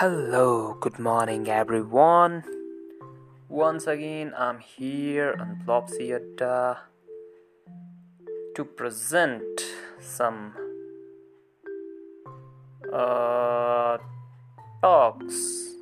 Hello, 0.00 0.76
good 0.78 1.00
morning, 1.00 1.48
everyone. 1.48 2.44
Once 3.48 3.88
again, 3.88 4.32
I'm 4.38 4.60
here 4.60 5.34
on 5.40 5.60
Flopsy 5.66 6.14
Adda 6.14 6.78
to 8.54 8.64
present 8.64 9.42
some 9.98 10.54
uh, 12.92 13.98
talks 14.82 15.74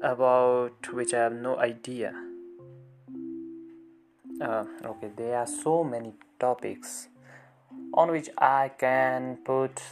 about 0.00 0.92
which 0.92 1.12
I 1.12 1.24
have 1.24 1.32
no 1.32 1.58
idea. 1.58 2.14
Uh, 4.40 4.64
okay, 4.84 5.10
there 5.16 5.38
are 5.38 5.48
so 5.48 5.82
many 5.82 6.14
topics 6.38 7.08
on 7.94 8.12
which 8.12 8.30
I 8.38 8.70
can 8.78 9.38
put 9.44 9.82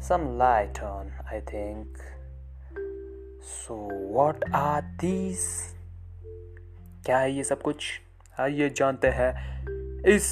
some 0.00 0.38
light 0.38 0.82
on, 0.82 1.12
I 1.30 1.40
think. 1.40 1.86
So, 3.42 3.74
what 4.16 4.42
are 4.52 4.84
these? 4.98 5.74
क्या 7.06 7.18
है 7.18 7.32
ये 7.32 7.44
सब 7.44 7.62
कुछ 7.62 7.86
आइए 8.40 8.68
जानते 8.70 9.08
हैं 9.08 9.32
इस 10.06 10.26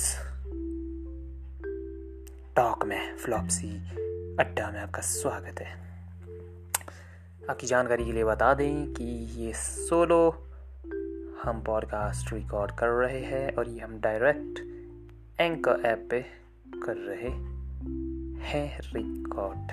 talk 2.57 2.85
में 2.85 3.17
फ्लॉपसी 3.17 3.71
अड्डा 4.41 4.71
में 4.71 4.81
आपका 4.81 5.03
स्वागत 5.03 5.61
है 5.61 5.73
आपकी 7.51 7.67
जानकारी 7.67 8.05
के 8.05 8.13
लिए 8.13 8.25
बता 8.25 8.53
दें 8.55 8.93
कि 8.95 9.05
ये 9.37 9.53
सोलो 9.53 10.23
हम 11.45 11.63
पॉडकास्ट 11.67 12.33
रिकॉर्ड 12.33 12.77
कर 12.79 12.89
रहे 13.03 13.21
हैं 13.21 13.55
और 13.57 13.69
ये 13.69 13.81
हम 13.81 14.01
डायरेक्ट 14.01 14.61
एंकर 15.41 15.87
ऐप 15.87 16.09
पे 16.11 16.21
कर 16.85 16.97
रहे 16.97 17.29
है 17.29 17.58
रिकॉर्ड 18.55 19.73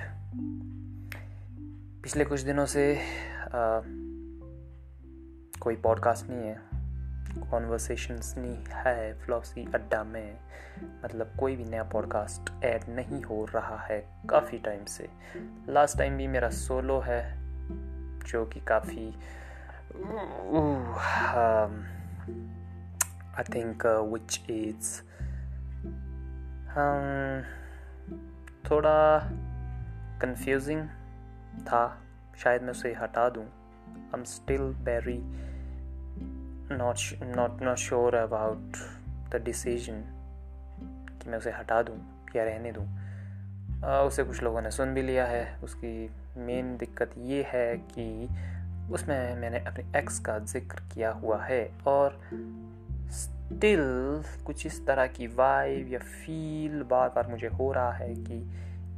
पिछले 2.02 2.24
कुछ 2.24 2.40
दिनों 2.40 2.66
से 2.66 2.96
आ, 2.96 3.80
कोई 5.60 5.76
पॉडकास्ट 5.76 6.26
नहीं 6.30 6.40
है 6.40 6.60
कॉन्वर्सेशंस 7.50 8.34
नहीं 8.38 8.64
है 8.68 9.18
फ्लॉसी 9.18 9.72
अड्डा 9.74 10.04
में 10.04 10.36
मतलब 11.04 11.32
कोई 11.40 11.56
भी 11.56 11.64
नया 11.64 11.82
पॉडकास्ट 11.82 12.64
ऐड 12.64 12.84
नहीं 12.88 13.22
हो 13.22 13.44
रहा 13.44 13.76
है 13.76 14.08
काफ़ी 14.30 14.58
टाइम 14.58 14.84
से। 14.84 15.08
लास्ट 15.68 15.98
टाइम 15.98 16.16
भी 16.16 16.26
मेरा 16.26 16.50
सोलो 16.50 17.00
है 17.00 17.38
जो 18.24 18.46
कि 18.46 18.60
काफ़ी 18.60 19.06
आई 23.36 23.44
थिंक 23.54 23.86
विच 23.86 24.44
इज़ 24.50 25.02
थोड़ा 28.70 29.18
कंफ्यूजिंग 30.20 30.82
था, 31.66 31.82
शायद 32.38 32.62
मैं 32.62 32.70
उसे 32.70 32.92
हटा 32.94 33.28
दूँ। 33.28 33.44
I 33.44 34.18
am 34.18 34.24
still 34.24 34.62
very 34.84 35.18
not 36.72 36.98
not 37.36 37.62
not 37.62 37.76
sure 37.78 38.14
about 38.14 38.76
the 39.30 39.42
decision 39.44 40.02
कि 41.12 41.30
मैं 41.30 41.38
उसे 41.38 41.50
हटा 41.50 41.82
दूँ 41.82 41.96
या 42.36 42.44
रहने 42.44 42.72
दूँ। 42.72 42.86
उसे 44.06 44.24
कुछ 44.24 44.42
लोगों 44.42 44.60
ने 44.60 44.70
सुन 44.70 44.94
भी 44.94 45.02
लिया 45.02 45.24
है। 45.26 45.58
उसकी 45.64 46.10
मेन 46.36 46.76
दिक्कत 46.76 47.14
ये 47.18 47.42
है 47.48 47.76
कि 47.92 48.28
उसमें 48.92 49.36
मैंने 49.36 49.58
अपने 49.58 49.84
एक्स 49.98 50.18
का 50.18 50.38
ज़िक्र 50.38 50.82
किया 50.94 51.10
हुआ 51.12 51.42
है 51.44 51.64
और 51.86 52.18
स्टिल 53.46 54.22
कुछ 54.46 54.66
इस 54.66 54.86
तरह 54.86 55.06
की 55.06 55.26
वाइब 55.26 55.92
या 55.92 55.98
फील 55.98 56.82
बार 56.82 57.08
बार 57.08 57.26
मुझे 57.26 57.46
हो 57.46 57.72
रहा 57.72 57.92
है 57.92 58.14
कि 58.14 58.50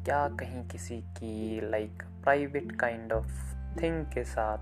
क्या 0.05 0.29
कहीं 0.29 0.69
किसी 0.69 1.01
की 1.01 1.61
like 1.71 2.03
private 2.03 2.73
kind 2.73 3.13
of 3.13 3.55
thing 3.83 4.07
के 4.07 4.25
साथ 4.25 4.59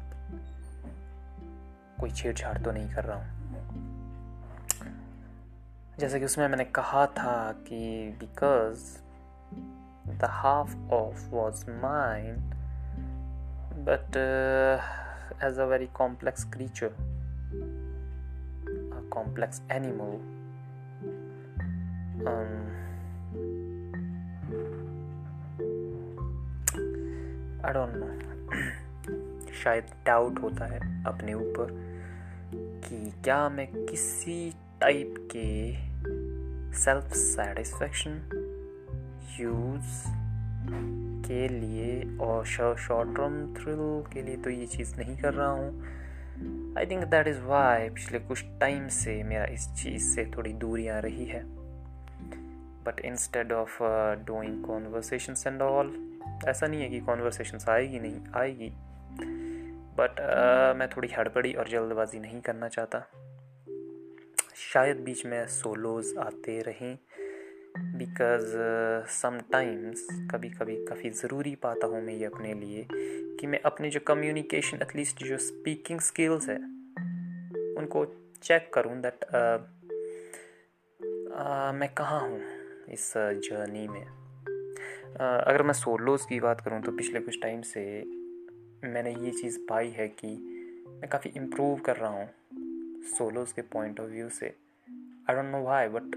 कोई 2.01 2.11
छेड़छाड़ 2.11 2.59
तो 2.59 2.73
नहीं 2.73 2.91
कर 2.91 3.05
रहा 3.05 3.17
हूँ। 3.17 3.37
जैसे 5.99 6.19
कि 6.19 6.25
उसमें 6.25 6.49
मैंने 6.49 6.65
कहा 6.65 7.07
था 7.07 7.53
कि 7.53 8.09
because 8.21 8.99
the 10.19 10.25
half 10.25 10.77
of 10.77 11.29
was 11.31 11.71
mind 11.71 12.39
but 13.79 14.17
as 15.43 15.59
a 15.59 15.65
very 15.65 15.87
complex 15.87 16.45
creature 16.45 17.16
complex 19.11 19.61
animal. 19.71 20.21
Um, 22.25 22.53
I 27.63 27.73
don't 27.73 27.97
know. 27.97 28.13
शायद 29.57 29.85
डाउट 30.07 30.41
होता 30.43 30.65
है 30.65 30.79
अपने 31.07 31.35
ऊपर 31.35 31.69
कि 32.85 32.97
क्या 33.25 33.49
मैं 33.49 33.67
किसी 33.87 34.39
टाइप 34.81 35.15
के 35.33 35.47
सेल्फ 36.79 37.13
सेटिस्फेक्शन 37.13 38.21
यूज़ 39.41 40.03
के 41.27 41.49
लिए 41.49 42.19
और 42.21 42.45
शॉर्ट 42.47 43.17
टर्म 43.17 43.55
थ्रिल 43.55 44.13
के 44.13 44.23
लिए 44.23 44.37
तो 44.37 44.51
ये 44.51 44.67
चीज़ 44.67 44.95
नहीं 44.97 45.17
कर 45.17 45.35
रहा 45.35 45.49
हूँ 45.49 45.71
I 46.79 46.87
think 46.87 47.05
that 47.05 47.27
is 47.27 47.41
why 47.41 47.89
पिछले 47.89 48.19
कुछ 48.19 48.45
टाइम 48.61 48.89
से 48.89 49.23
मेरा 49.23 49.45
इस 49.45 49.69
चीज़ 49.69 50.15
से 50.15 50.31
थोड़ी 50.37 50.53
दूरियाँ 50.53 51.01
रही 51.01 51.25
है। 51.25 51.45
But 52.85 53.01
instead 53.01 53.53
of 53.53 53.79
doing 54.27 54.65
conversation 54.65 55.35
and 55.47 55.63
all 55.63 56.19
ऐसा 56.49 56.67
नहीं 56.67 56.83
है 56.83 56.89
कि 56.89 57.01
कॉन्वर्सेशन 57.01 57.59
आएगी 57.69 58.01
नहीं 58.01 58.21
आएगी। 58.37 58.73
बट 59.99 60.11
uh, 60.11 60.79
मैं 60.79 60.89
थोड़ी 60.89 61.09
हड़बड़ी 61.19 61.55
और 61.55 61.69
जल्दबाजी 61.69 62.21
नहीं 62.21 62.41
करना 62.41 62.69
चाहता। 62.69 62.99
शायद 64.55 64.97
बीच 64.97 65.27
में 65.27 65.47
सोलोज 65.47 66.15
आते 66.19 66.63
रहें। 66.63 66.99
बिकॉज़ 67.79 68.53
समटाइम्स 69.11 70.07
uh, 70.13 70.35
कभी 70.35 70.49
कभी 70.49 70.77
काफ़ी 70.87 71.11
ज़रूरी 71.11 71.55
पाता 71.55 71.87
हूँ 71.87 72.03
मैं 72.03 72.15
ये 72.15 72.25
अपने 72.25 72.55
लिए 72.55 72.87
कि 73.41 73.47
मैं 73.47 73.61
अपने 73.61 73.91
जो 73.91 74.01
कम्युनिकेशन 74.01 74.77
एटलीस्ट 74.83 75.25
जो 75.25 75.39
स्पीकिंग 75.39 76.01
स्किल्स 76.01 76.49
है 76.49 76.57
उनको 77.79 78.05
चेक 78.43 78.71
करूँ 78.75 79.01
दैट 79.01 79.25
uh, 79.25 79.59
uh, 81.41 81.75
मैं 81.75 81.89
कहाँ 81.95 82.21
हूँ 82.21 82.41
इस 82.91 83.13
जर्नी 83.17 83.89
में। 83.89 84.05
Uh, 84.05 85.21
अगर 85.21 85.63
मैं 85.63 85.73
सोलोज़ 85.73 86.29
की 86.29 86.41
बात 86.41 86.61
करूँ 86.61 86.83
तो 86.83 86.93
पिछले 86.93 87.21
कुछ 87.21 87.43
टाइम 87.43 87.63
से 87.63 88.03
मैंने 88.85 89.11
ये 89.11 89.31
चीज़ 89.31 89.59
पाई 89.69 89.89
है 89.89 90.09
कि 90.09 90.29
मैं 90.89 91.09
काफ़ी 91.09 91.33
इम्प्रूव 91.37 91.79
कर 91.79 91.97
रहा 91.97 92.11
हूँ 92.11 92.29
सोलोज़ 93.19 93.55
के 93.55 93.63
पॉइंट 93.63 94.01
ऑफ़ 94.01 94.09
व्यू 94.09 94.29
से। 94.29 94.47
I 95.31 95.37
don't 95.37 95.53
know 95.53 95.63
why 95.63 95.89
but 95.89 96.17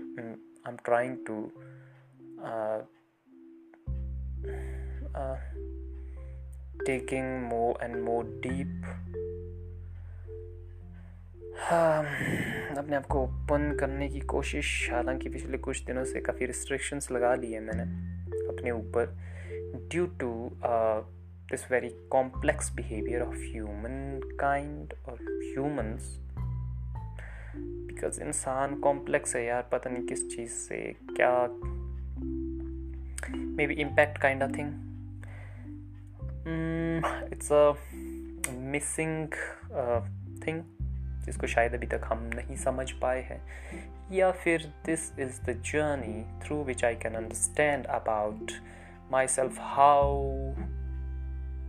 I'm 0.70 0.78
trying 0.86 1.26
to 1.26 1.52
uh, 2.46 2.82
uh, 5.16 5.38
taking 6.86 7.42
more 7.44 7.76
and 7.82 8.04
more 8.04 8.24
deep. 8.44 8.68
अपने 12.78 12.96
आप 12.96 13.06
को 13.06 13.24
ओपन 13.24 13.76
करने 13.80 14.08
की 14.10 14.20
कोशिश 14.34 14.90
हालाँकि 14.92 15.30
पिछले 15.30 15.58
कुछ 15.58 15.84
दिनों 15.86 16.04
से 16.06 16.22
काफ़ी 16.22 16.46
रिस्ट्रिक्शंस 16.46 17.12
लगा 17.12 17.34
ली 17.36 17.52
है 17.52 17.60
मैंने 17.60 17.84
अपने 18.48 18.72
ऊपर 18.72 19.18
due 19.92 20.06
to 20.22 20.32
this 21.52 21.72
very 21.72 21.90
complex 22.12 22.74
behaviour 22.76 23.22
of 23.22 23.36
human 23.36 24.20
kind 24.40 24.94
और 25.08 25.18
ह्यूमंस 25.22 26.18
बिकॉज़ 28.00 28.22
इंसान 28.22 28.76
कॉम्प्लेक्स 28.80 29.36
है 29.36 29.46
यार, 29.46 29.62
पता 29.72 29.90
नहीं 29.90 30.04
किस 30.04 30.36
चीज़ 30.36 30.52
से 30.52 30.78
क्या 31.18 31.32
may 33.38 33.68
be 33.68 33.74
impact 33.74 34.18
kind 34.18 34.44
of 34.44 34.52
thing 34.52 34.70
it's 37.34 37.52
a 37.52 37.74
missing 38.72 39.28
thing 40.48 40.62
जिसको 41.26 41.48
शायद 41.48 41.74
अभी 41.74 41.88
तक 41.88 42.02
हम 42.06 42.24
नहीं 42.36 42.56
समझ 42.56 42.92
पाए 42.92 43.22
हैं। 43.22 43.42
या 44.12 44.32
फिर 44.32 44.72
this 44.86 45.20
is 45.20 45.42
the 45.42 45.62
journey 45.66 46.24
through 46.46 46.64
which 46.64 46.86
I 46.86 46.96
can 46.96 47.14
understand 47.14 47.86
about 47.86 48.52
myself 49.28 49.58
how 49.60 50.16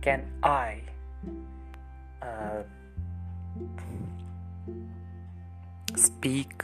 can 0.03 0.41
I 0.45 0.81
speak 5.95 6.63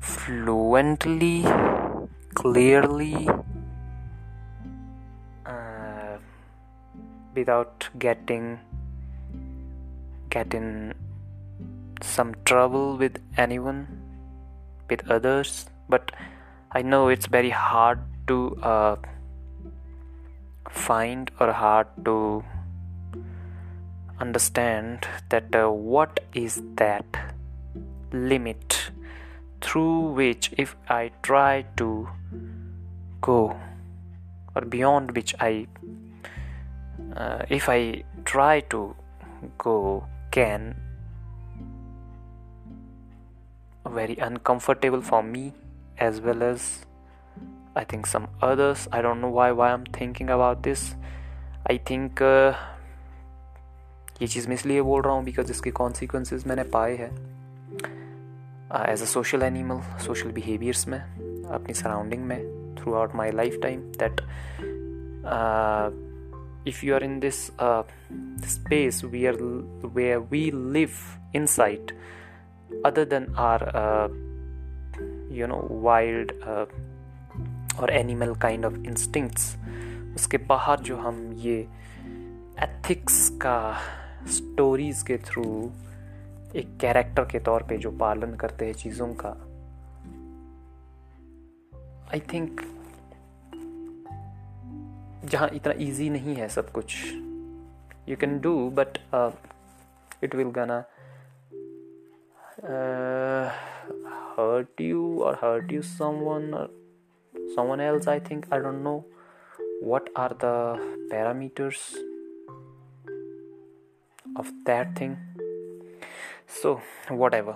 fluently, 0.00 1.44
clearly, 2.34 3.28
uh, 5.44 6.18
without 7.34 7.88
getting 7.98 8.58
get 10.30 10.54
in 10.54 10.94
some 12.02 12.34
trouble 12.44 12.96
with 12.96 13.18
anyone, 13.36 13.86
with 14.88 15.08
others. 15.10 15.66
But 15.88 16.12
I 16.72 16.82
know 16.82 17.08
it's 17.08 17.26
very 17.26 17.50
hard 17.50 18.00
to 18.28 18.56
uh, 18.62 18.96
find 20.70 21.30
or 21.40 21.52
hard 21.52 21.86
to 22.04 22.44
understand 24.20 25.06
that 25.28 25.54
uh, 25.54 25.70
what 25.70 26.20
is 26.34 26.62
that 26.76 27.35
limit 28.16 28.90
through 29.60 30.12
which 30.12 30.52
if 30.56 30.74
i 30.88 31.10
try 31.22 31.64
to 31.76 32.08
go 33.20 33.38
or 34.54 34.62
beyond 34.62 35.10
which 35.12 35.34
i 35.40 35.66
uh, 37.16 37.42
if 37.48 37.68
i 37.68 38.02
try 38.24 38.60
to 38.60 38.94
go 39.58 40.06
can 40.30 40.74
very 43.86 44.16
uncomfortable 44.16 45.00
for 45.00 45.22
me 45.22 45.52
as 45.98 46.20
well 46.20 46.42
as 46.42 46.84
I 47.74 47.84
think 47.84 48.06
some 48.06 48.28
others. 48.42 48.88
I 48.90 49.02
don't 49.02 49.20
know 49.20 49.28
why 49.28 49.52
why 49.52 49.72
I'm 49.72 49.84
thinking 49.84 50.30
about 50.30 50.62
this. 50.62 50.94
I 51.66 51.76
think 51.78 52.20
uh, 52.20 52.54
ये 54.20 54.26
चीज़ 54.26 54.48
मैं 54.48 54.54
इसलिए 54.54 54.82
बोल 54.82 55.02
रहा 55.02 55.14
हूँ 55.14 55.24
because 55.24 55.50
इसके 55.50 55.70
consequences 55.70 56.46
मैंने 56.46 56.62
पाए 56.74 56.94
हैं 56.96 57.10
as 58.74 59.02
a 59.02 59.06
social 59.06 59.42
animal 59.42 59.80
social 60.04 60.30
behaviours 60.30 60.86
में 60.88 60.98
अपनी 60.98 61.74
सराउंडिंग 61.74 62.24
में 62.24 62.74
throughout 62.94 63.14
my 63.14 63.30
lifetime 63.62 63.80
that 64.02 64.20
you 66.82 66.94
are 66.94 67.02
in 67.06 67.20
this 67.20 67.36
uh, 67.58 67.82
space 68.44 68.96
where 69.04 69.34
where 69.96 70.20
we 70.32 70.40
live 70.76 70.96
inside 71.32 71.92
other 72.84 73.04
than 73.04 73.28
our 73.36 73.68
uh, 73.82 74.08
you 75.30 75.46
know 75.46 75.60
wild 75.86 76.34
uh, 76.42 76.66
और 77.80 77.90
animal 77.90 78.34
kind 78.34 78.64
of 78.64 78.74
instincts 78.74 79.56
उसके 80.14 80.36
बाहर 80.50 80.80
जो 80.80 80.96
हम 80.96 81.16
ये 81.38 81.56
ethics 82.62 83.28
का 83.42 83.58
स्टोरीज 84.26 85.02
के 85.02 85.16
थ्रू 85.18 85.44
एक 86.54 86.76
कैरेक्टर 86.80 87.24
के 87.24 87.38
तौर 87.40 87.62
पे 87.62 87.76
जो 87.78 87.90
पालन 87.90 88.34
करते 88.34 88.66
हैं 88.66 88.72
चीज़ों 88.72 89.08
का। 89.24 89.30
आई 92.12 92.20
थिंक 92.32 92.60
जहाँ 95.30 95.48
इतना 95.54 95.72
इजी 95.78 96.10
नहीं 96.10 96.34
है 96.34 96.48
सब 96.48 96.70
कुछ 96.72 96.96
you 98.08 98.16
can 98.16 98.38
do 98.40 98.70
but 98.70 98.98
it 100.24 100.34
will 100.34 100.50
gonna 100.58 100.84
hurt 104.38 104.80
you 104.80 105.20
और 105.20 105.34
hurt 105.34 105.72
you 105.72 105.82
someone 105.82 106.68
someone 107.54 107.80
else, 107.80 108.06
i 108.06 108.18
think. 108.18 108.46
I 108.50 108.58
don't 108.58 108.82
know. 108.82 109.04
What 109.82 110.10
are 110.16 110.34
the 110.40 110.54
parameters 111.10 111.94
of 114.36 114.52
that 114.64 114.96
thing? 114.96 115.16
So 116.48 116.70
whatever. 117.12 117.54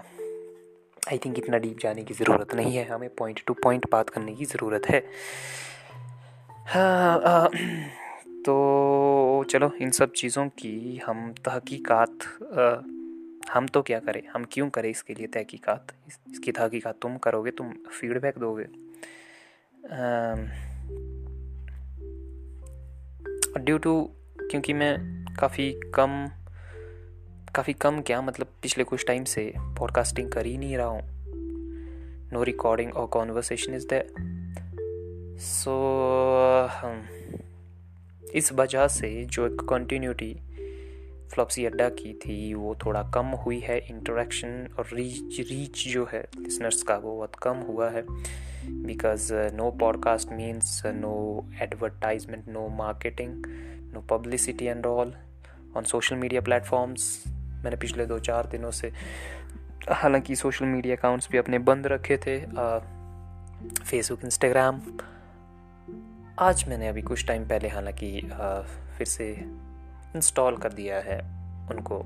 I 1.08 1.19
think 1.19 1.38
इतना 1.38 1.58
deep 1.58 1.78
जाने 1.78 2.02
की 2.02 2.14
ज़रूरत 2.14 2.54
नहीं 2.54 2.76
है 2.76 2.84
हमें 2.84 3.08
point 3.14 3.40
two 3.46 3.54
point 3.54 3.87
बात 3.92 4.10
करने 4.10 4.34
की 4.34 4.44
ज़रूरत 4.44 4.87
है। 4.87 5.02
हाँ, 6.66 7.20
आ, 7.20 7.48
तो 8.44 9.44
चलो 9.50 9.70
इन 9.81 9.90
सब 9.90 10.12
चीज़ों 10.12 10.46
की 10.48 11.00
हम 11.06 11.32
तहकीकात 11.44 12.19
हम 13.50 13.66
तो 13.66 13.82
क्या 13.82 13.98
करें? 13.98 14.22
हम 14.28 14.44
क्यों 14.52 14.69
करें 14.70 14.90
इसके 14.90 15.14
लिए 15.14 15.26
तहकीकात? 15.26 15.93
इसकी 16.31 16.52
तहकीकात 16.52 16.98
तुम 17.02 17.16
करोगे 17.16 17.50
तुम 17.50 17.72
फीडबैक 18.00 18.38
दोगे। 18.38 18.66
ड्यू 23.64 23.78
टू 23.78 24.10
क्योंकि 24.40 24.72
मैं 24.72 24.94
काफ़ी 25.40 25.72
कम 25.94 26.26
काफ़ी 27.55 27.73
कम 27.73 28.00
क्या 28.00 28.23
मतलब 28.23 28.47
पिछले 28.62 28.85
कुछ 28.85 29.06
टाइम 29.06 29.25
से 29.25 29.52
पॉडकास्टिंग 29.58 30.31
कर 30.31 30.47
ही 30.47 30.58
नहीं 30.58 30.76
रहा 30.76 30.87
हूँ। 30.87 31.02
नो 32.32 32.43
रिकॉर्डिंग 32.43 32.94
और 32.94 33.06
कॉन्वर्सेशन 33.06 33.75
इज़ 33.75 33.87
द 33.93 34.02
सो 35.41 35.75
इस 38.35 38.52
वजह 38.52 38.88
से 38.88 39.25
जो 39.25 39.47
एक 39.47 39.61
कंटिन्यूटी 39.61 40.35
फ्लॉप्सी 41.32 41.64
अड्डा 41.67 41.88
की 41.88 42.12
थी 42.12 42.55
वो 42.55 42.75
थोड़ा 42.87 43.02
कम 43.14 43.26
हुई 43.26 43.58
है। 43.61 43.79
इंटरेक्शन 43.79 44.69
और 44.79 44.88
रीच 44.93 45.41
रीच 45.41 45.88
जो 45.88 46.08
है 46.12 46.29
लिसनर्स 46.38 46.82
का 46.82 46.96
वो 46.96 47.17
बहुत 47.17 47.35
कम 47.35 47.56
हुआ 47.56 47.91
है। 47.91 48.05
Because 48.85 49.32
no 49.32 49.70
podcast 49.70 50.29
means 50.32 50.82
no 50.87 51.46
uh, 51.62 52.49
no 52.49 52.69
marketing 52.69 53.44
no 53.94 54.00
publicity 54.00 54.67
and 54.67 54.87
all 54.87 55.12
on 55.76 55.85
social 55.85 56.19
media 56.19 56.43
platforms 56.43 57.25
मैंने 57.64 57.76
पिछले 57.76 58.06
दो 58.06 58.18
चार 58.18 58.46
दिनों 58.46 58.70
से, 58.70 58.92
हालाँकि 59.88 60.36
सोशल 60.36 60.66
मीडिया 60.66 60.96
अकाउंट्स 60.96 61.28
भी 61.32 61.38
अपने 61.38 61.58
बंद 61.58 61.86
रखे 61.86 62.16
थे 62.16 62.40
फेसबुक 63.84 64.24
इंस्टाग्राम 64.24 64.80
आज 66.38 66.68
मैंने 66.68 66.88
अभी 66.88 67.02
कुछ 67.02 67.26
टाइम 67.26 67.48
पहले 67.48 67.68
हालाँकि 67.68 68.30
फिर 68.98 69.04
से 69.04 69.32
इंस्टॉल 70.16 70.56
कर 70.56 70.72
दिया 70.72 71.00
है 71.00 71.18
उनको। 71.70 71.98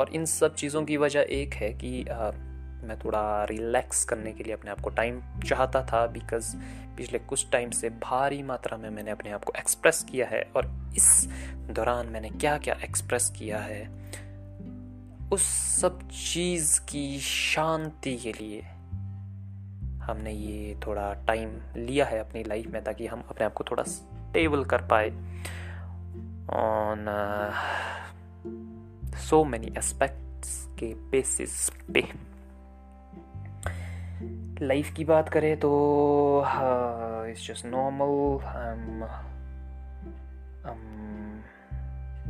और 0.00 0.10
इन 0.12 0.24
सब 0.24 0.54
चीज़ों 0.54 0.84
की 0.84 0.96
वजह 0.96 1.20
एक 1.20 1.54
है 1.54 1.72
कि 1.72 2.04
मैं 2.84 2.98
थोड़ा 2.98 3.44
रिलैक्स 3.44 4.04
करने 4.04 4.32
के 4.32 4.44
लिए 4.44 4.52
अपने 4.52 4.70
आप 4.70 4.80
को 4.80 4.90
टाइम 4.90 5.22
चाहता 5.48 5.82
था 5.82 6.06
बिकॉज़ 6.06 6.56
पिछले 6.96 7.18
कुछ 7.18 7.50
टाइम 7.50 7.70
से 7.70 7.90
भारी 7.90 8.42
मात्रा 8.42 8.78
में 8.78 8.90
मैंने 8.90 9.10
अपने 9.10 9.30
आप 9.30 9.44
को 9.44 9.52
एक्सप्रेस 9.58 10.06
किया 10.10 10.26
है 10.26 10.50
और 10.56 10.92
इस 10.96 11.28
दौरान 11.70 12.06
मैंने 12.06 12.30
क्या 12.30 12.58
क्या 12.58 12.74
एक्सप्रेस 12.74 13.32
किया 13.36 13.58
है, 13.58 13.90
उस 15.32 15.42
सब 15.80 16.08
चीज़ 16.08 16.80
की 16.80 17.20
शांति 17.20 18.16
के 18.16 18.32
लिए 18.32 18.62
हमने 20.02 20.32
ये 20.32 20.80
थोड़ा 20.86 21.14
टाइम 21.14 21.60
लिया 21.76 22.04
है 22.04 22.18
अपनी 22.18 22.44
लाइफ 22.44 22.66
में 22.66 22.84
ताकि 22.84 23.06
हम 23.06 23.24
अपने 23.28 23.46
आप 23.46 23.52
को 23.52 23.64
थोड़ा 23.64 23.82
स्टेबल 23.82 24.64
कर 24.64 24.82
पाए 24.82 25.10
ऑन 26.50 27.06
सो 29.16 29.44
मैनी 29.44 29.74
एस्पेक्ट्स 29.78 30.68
के 30.78 30.94
बेसिस 30.94 31.70
पे। 31.94 32.29
लाइफ 34.62 34.92
की 34.92 35.04
बात 35.04 35.28
करें 35.28 35.56
तो 35.56 35.70
it's 37.30 37.48
just 37.48 37.66
normal 37.66 38.38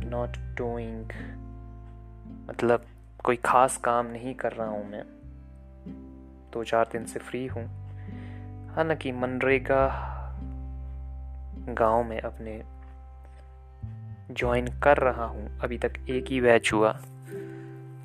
not 0.09 0.37
doing 0.57 1.05
मतलब 2.49 2.85
कोई 3.23 3.35
ख़ास 3.35 3.77
काम 3.77 4.05
नहीं 4.05 4.35
कर 4.35 4.51
रहा 4.51 4.67
हूँ 4.67 4.91
मैं। 4.91 5.03
दो 6.53 6.63
चार 6.63 6.89
दिन 6.91 7.05
से 7.05 7.19
फ्री 7.19 7.45
हूँ। 7.47 7.65
हालाँकि 8.75 9.11
मनरेगा 9.11 9.87
गाँव 11.69 12.03
में 12.03 12.21
अपने 12.21 12.63
ज्वाइन 14.33 14.67
कर 14.79 14.97
रहा 14.97 15.25
हूँ। 15.25 15.59
अभी 15.59 15.77
तक 15.77 15.93
एक 16.09 16.25
ही 16.27 16.41
बैच 16.41 16.73
हुआ। 16.73 16.99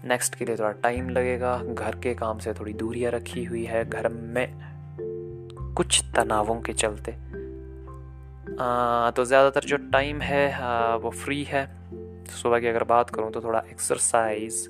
नेक्स्ट 0.07 0.35
के 0.35 0.45
लिए 0.45 0.57
थोड़ा 0.57 0.71
टाइम 0.83 1.09
लगेगा। 1.11 1.57
घर 1.65 1.97
के 2.03 2.15
काम 2.15 2.39
से 2.39 2.53
थोड़ी 2.55 2.73
दूरियाँ 2.75 3.13
रखी 3.13 3.45
हुई 3.45 3.65
है। 3.65 3.85
घर 3.85 4.09
में 4.09 4.47
कुछ 5.77 6.03
तनावों 6.17 6.61
के 6.61 6.73
चलते। 6.75 7.13
आ, 8.55 9.11
तो 9.11 9.25
ज़्यादातर 9.25 9.65
जो 9.65 9.77
टाइम 9.93 10.21
है 10.21 10.53
आ, 10.53 10.95
वो 10.95 11.11
फ्री 11.13 11.43
है। 11.45 11.65
सुबह 12.33 12.61
की 12.61 12.67
अगर 12.67 12.85
बात 12.85 13.11
करूँ 13.11 13.31
तो 13.33 13.41
थोड़ा 13.41 13.59
एक्सरसाइज 13.71 14.69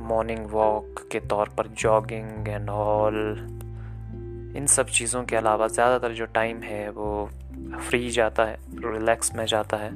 मॉर्निंग 0.00 0.46
वॉक 0.50 1.06
के 1.12 1.20
तौर 1.20 1.48
पर 1.48 1.66
जॉगिंग 1.78 2.48
एंड 2.48 2.68
ऑल 2.70 3.16
इन 4.56 4.66
सब 4.66 4.86
चीज़ों 4.88 5.22
के 5.24 5.36
अलावा 5.36 5.66
ज़्यादातर 5.68 6.12
जो 6.12 6.26
टाइम 6.34 6.60
है 6.62 6.88
वो 6.90 7.28
फ्री 7.80 8.10
जाता 8.10 8.44
है 8.44 8.58
रिलैक्स 8.84 9.34
में 9.34 9.44
जाता 9.46 9.76
है। 9.76 9.90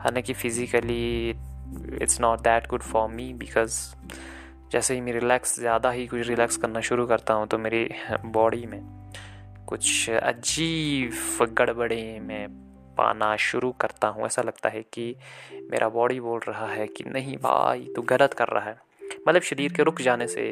हालाँकि 0.00 0.32
physically 0.32 1.34
it's 2.02 2.20
not 2.20 2.40
that 2.40 2.66
good 2.66 2.82
for 2.82 3.08
me 3.08 3.32
because 3.32 3.94
जैसे 4.72 4.94
ही 4.94 5.00
मैं 5.00 5.12
रिलैक्स 5.12 5.58
ज़्यादा 5.60 5.90
ही 5.90 6.06
कुछ 6.06 6.28
रिलैक्स 6.28 6.56
करना 6.56 6.80
शुरू 6.80 7.06
करता 7.06 7.34
हूँ 7.34 7.46
तो 7.46 7.58
मेरी 7.58 7.88
बॉडी 8.26 8.66
में 8.66 8.80
कुछ 9.68 10.10
अजीब 10.10 11.12
गड़बड़े 11.52 12.20
में 12.20 12.48
पाना 12.98 13.36
शुरू 13.36 13.70
करता 13.72 14.08
हूँ। 14.08 14.26
ऐसा 14.26 14.42
लगता 14.42 14.68
है 14.68 14.82
कि 14.82 15.16
मेरा 15.70 15.88
बॉडी 15.88 16.20
बोल 16.20 16.40
रहा 16.48 16.66
है 16.66 16.86
कि, 16.86 17.04
नहीं 17.04 17.36
भाई, 17.36 17.92
तू 17.96 18.02
गलत 18.02 18.34
कर 18.34 18.48
रहा 18.48 18.64
है। 18.64 18.76
मतलब 19.28 19.42
शरीर 19.42 19.72
के 19.72 19.82
रुक 19.82 20.00
जाने 20.00 20.26
से 20.26 20.42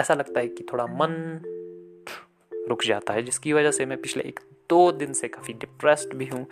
ऐसा 0.00 0.14
लगता 0.14 0.40
है 0.40 0.48
कि 0.48 0.66
थोड़ा 0.72 0.86
मन 0.86 1.40
रुक 2.68 2.84
जाता 2.84 3.14
है, 3.14 3.22
जिसकी 3.22 3.52
वजह 3.52 3.70
से 3.70 3.86
मैं 3.86 4.00
पिछले 4.00 4.22
एक 4.22 4.40
दो 4.74 4.90
दिन 4.92 5.12
से 5.12 5.28
काफ़ी 5.28 5.54
डिप्रेस्ड 5.54 6.14
भी 6.14 6.26
हूँ 6.26 6.46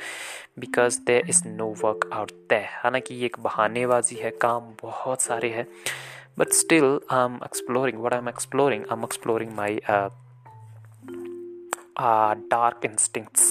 because 0.59 1.00
there 1.07 1.29
is 1.29 1.43
no 1.49 1.67
workout 2.12 2.31
तय 2.50 2.67
हालाँकि 2.71 3.14
ये 3.14 3.26
एक 3.26 3.37
बहानेबाजी 3.41 4.17
है, 4.17 4.31
काम 4.31 4.73
बहुत 4.83 5.23
सारे 5.23 5.50
है 5.50 5.67
but 6.38 6.52
still 6.52 6.85
I 7.11 7.25
am 7.25 7.38
exploring 7.45 8.02
what 8.02 8.12
I 8.12 8.19
am 8.19 8.29
exploring 8.29 8.85
I 8.85 8.97
am 8.99 9.05
exploring 9.05 9.52
my 9.52 9.81
dark 12.52 12.85
instincts 12.85 13.50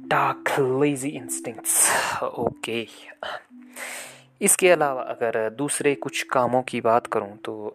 dark 0.00 0.60
lazy 0.60 1.08
instincts 1.08 2.22
okay 2.22 2.86
इसके 4.40 4.70
अलावा 4.70 5.02
अगर 5.02 5.48
दूसरे 5.50 5.94
कुछ 5.94 6.22
कामों 6.22 6.62
की 6.62 6.80
बात 6.80 7.06
करूँ 7.06 7.36
तो 7.36 7.74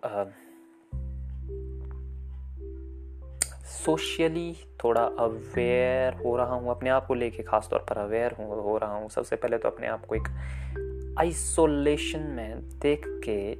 सोशली 3.85 4.53
थोड़ा 4.83 5.01
अवेयर 5.01 6.13
हो 6.13 6.35
रहा 6.37 6.53
हूँ, 6.55 6.69
अपने 6.69 6.89
आप 6.89 7.05
को 7.07 7.13
लेके 7.13 7.43
ख़ास 7.43 7.67
तौर 7.71 7.79
पर 7.79 7.97
अवेयर 7.97 8.35
हूँ 8.39 8.49
रहा 8.77 8.95
हूँ। 8.95 9.09
सबसे 9.09 9.35
पहले 9.35 9.57
तो 9.57 9.69
अपने 9.69 9.87
आप 9.87 10.05
को 10.05 10.15
एक 10.15 10.27
आइसोलेशन 11.19 12.19
में 12.19 12.61
देख 12.81 13.03
के 13.29 13.55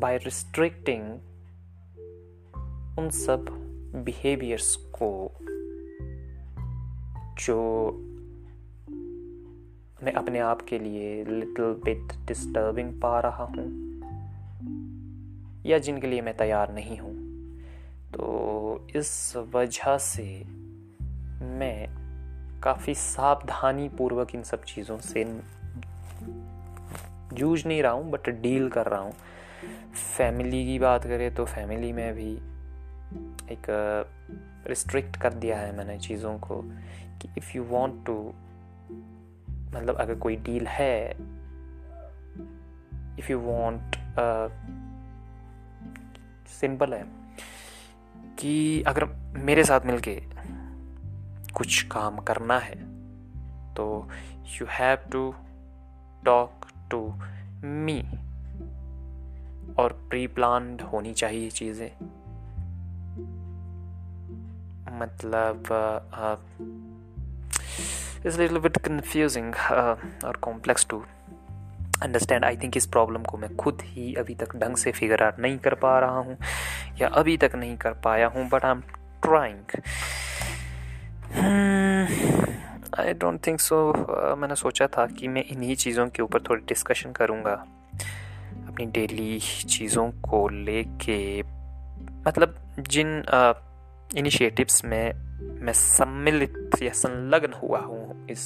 बाय 0.00 0.16
रिस्ट्रिक्टिंग 0.16 1.02
उन 2.98 3.10
सब 3.10 3.46
बिहेवियर्स 4.04 4.74
को 4.76 5.10
जो 7.46 7.58
मैं 10.04 10.12
अपने 10.12 10.38
आप 10.38 10.62
के 10.62 10.78
लिए 10.78 11.24
लिटिल 11.24 11.72
बिट 11.84 12.12
डिस्टर्बिंग 12.26 12.92
पा 12.92 13.20
रहा 13.20 13.44
हूँ। 13.44 13.89
या 15.66 15.78
जिनके 15.78 16.06
लिए 16.06 16.20
मैं 16.20 16.36
तैयार 16.36 16.72
नहीं 16.72 16.98
हूँ। 16.98 17.14
तो 18.12 18.88
इस 18.96 19.36
वजह 19.36 19.98
से 19.98 20.44
मैं 21.40 22.00
काफ़ी 22.60 22.94
सावधानी 22.94 23.88
पूर्वक 23.88 24.34
इन 24.34 24.42
सब 24.42 24.64
चीज़ों 24.64 24.98
से 24.98 25.40
जूझ 27.32 27.66
नहीं 27.66 27.82
रहा 27.82 27.92
हूँ 27.92 28.10
बट 28.10 28.30
डील 28.30 28.68
कर 28.68 28.86
रहा 28.86 29.00
हूँ। 29.00 29.12
फैमिली 30.16 30.64
की 30.64 30.78
बात 30.78 31.04
करें 31.04 31.34
तो 31.34 31.44
फैमिली 31.44 31.92
में 31.92 32.14
भी 32.14 32.32
एक 33.52 33.66
रिस्ट्रिक्ट 34.66 35.16
कर 35.16 35.32
दिया 35.32 35.58
है 35.58 35.76
मैंने 35.76 35.98
चीज़ों 35.98 36.38
को 36.38 36.62
कि 37.22 37.28
इफ़ 37.38 37.56
यू 37.56 37.64
वांट 37.64 38.06
टू 38.06 38.34
मतलब 39.78 39.96
अगर 39.96 40.14
कोई 40.14 40.36
डील 40.36 40.66
है 40.66 41.10
इफ़ 43.18 43.32
यू 43.32 43.40
वांट 43.40 43.96
सिंपल 46.60 46.94
है 46.94 47.04
कि 48.38 48.82
अगर 48.82 49.04
मेरे 49.36 49.64
साथ 49.64 49.80
मिलके 49.86 50.22
कुछ 51.54 51.82
काम 51.82 52.18
करना 52.18 52.58
है 52.58 52.76
तो 53.74 54.08
you 54.46 54.66
have 54.70 54.98
to 55.12 55.34
talk 56.24 56.66
to 56.90 57.14
me 57.64 58.00
और 59.78 59.92
प्री 60.10 60.26
प्लान 60.26 60.80
होनी 60.80 61.14
चाहिए 61.14 61.50
चीज़ें। 61.50 61.90
मतलब 64.98 65.62
इट्स 68.26 68.38
लिटिल 68.38 68.58
बिट 68.58 68.78
कंफ्यूजिंग 68.78 69.54
और 70.24 70.36
complex 70.42 70.86
to 70.90 71.04
understand 72.02 72.44
I 72.44 72.56
think 72.56 72.76
इस 72.76 72.86
प्रॉब्लम 72.86 73.22
को 73.22 73.38
मैं 73.38 73.56
खुद 73.56 73.78
ही 73.82 74.14
अभी 74.14 74.34
तक 74.34 74.56
ढंग 74.56 74.76
से 74.76 74.92
फिगर 74.92 75.22
आउट 75.22 75.38
नहीं 75.38 75.58
कर 75.58 75.74
पा 75.74 75.98
रहा 75.98 76.18
हूँ 76.18 76.36
या 77.00 77.08
अभी 77.08 77.36
तक 77.36 77.52
नहीं 77.54 77.76
कर 77.76 77.92
पाया 77.92 78.26
हूँ 78.26 78.48
but 78.48 78.64
I 78.64 78.70
am 78.70 78.80
trying 79.24 79.64
I 83.00 83.12
don't 83.12 83.46
think 83.46 83.60
so 83.60 83.92
मैंने 84.36 84.54
सोचा 84.54 84.86
था 84.86 85.06
कि 85.06 85.28
मैं 85.28 85.44
इन्हीं 85.44 85.76
चीज़ों 85.76 86.06
के 86.06 86.22
ऊपर 86.22 86.40
थोड़ी 86.40 86.62
डिस्कशन 86.62 87.12
करूँगा। 87.12 87.52
अपनी 88.68 88.86
डेली 88.86 89.40
चीज़ों 89.40 90.10
को 90.10 90.48
लेके 90.48 91.42
मतलब 92.28 92.74
जिन 92.88 93.22
इनिशिएटिव्स 94.16 94.80
uh, 94.80 94.84
में 94.84 95.12
मैं 95.62 95.72
सम्मिलित 95.72 96.70
या 96.82 96.92
संलग्न 96.92 97.52
हुआ 97.52 97.78
हूँ 97.78 98.26
इस 98.30 98.40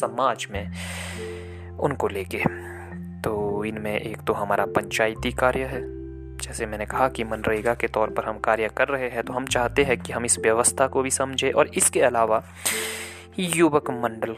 समाज 0.00 0.46
में 0.50 1.76
उनको 1.78 2.08
लेके। 2.08 2.42
तो 3.60 3.64
इनमें 3.64 4.00
एक 4.00 4.16
तो 4.26 4.32
हमारा 4.32 4.64
पंचायती 4.66 5.32
कार्य 5.32 5.64
है। 5.64 5.80
जैसे 6.36 6.66
मैंने 6.66 6.86
कहा 6.86 7.08
कि 7.08 7.24
मनरेगा 7.24 7.74
के 7.74 7.88
तौर 7.88 8.10
पर 8.10 8.24
हम 8.24 8.38
कार्य 8.38 8.68
कर 8.76 8.88
रहे 8.88 9.08
हैं 9.08 9.22
तो 9.22 9.32
हम 9.32 9.46
चाहते 9.46 9.82
हैं 9.84 10.00
कि 10.00 10.12
हम 10.12 10.24
इस 10.24 10.38
व्यवस्था 10.38 10.86
को 10.86 11.02
भी 11.02 11.10
समझें 11.10 11.52
और 11.52 11.66
इसके 11.66 12.00
अलावा 12.00 12.42
युवक 13.38 13.90
मंडल 13.90 14.36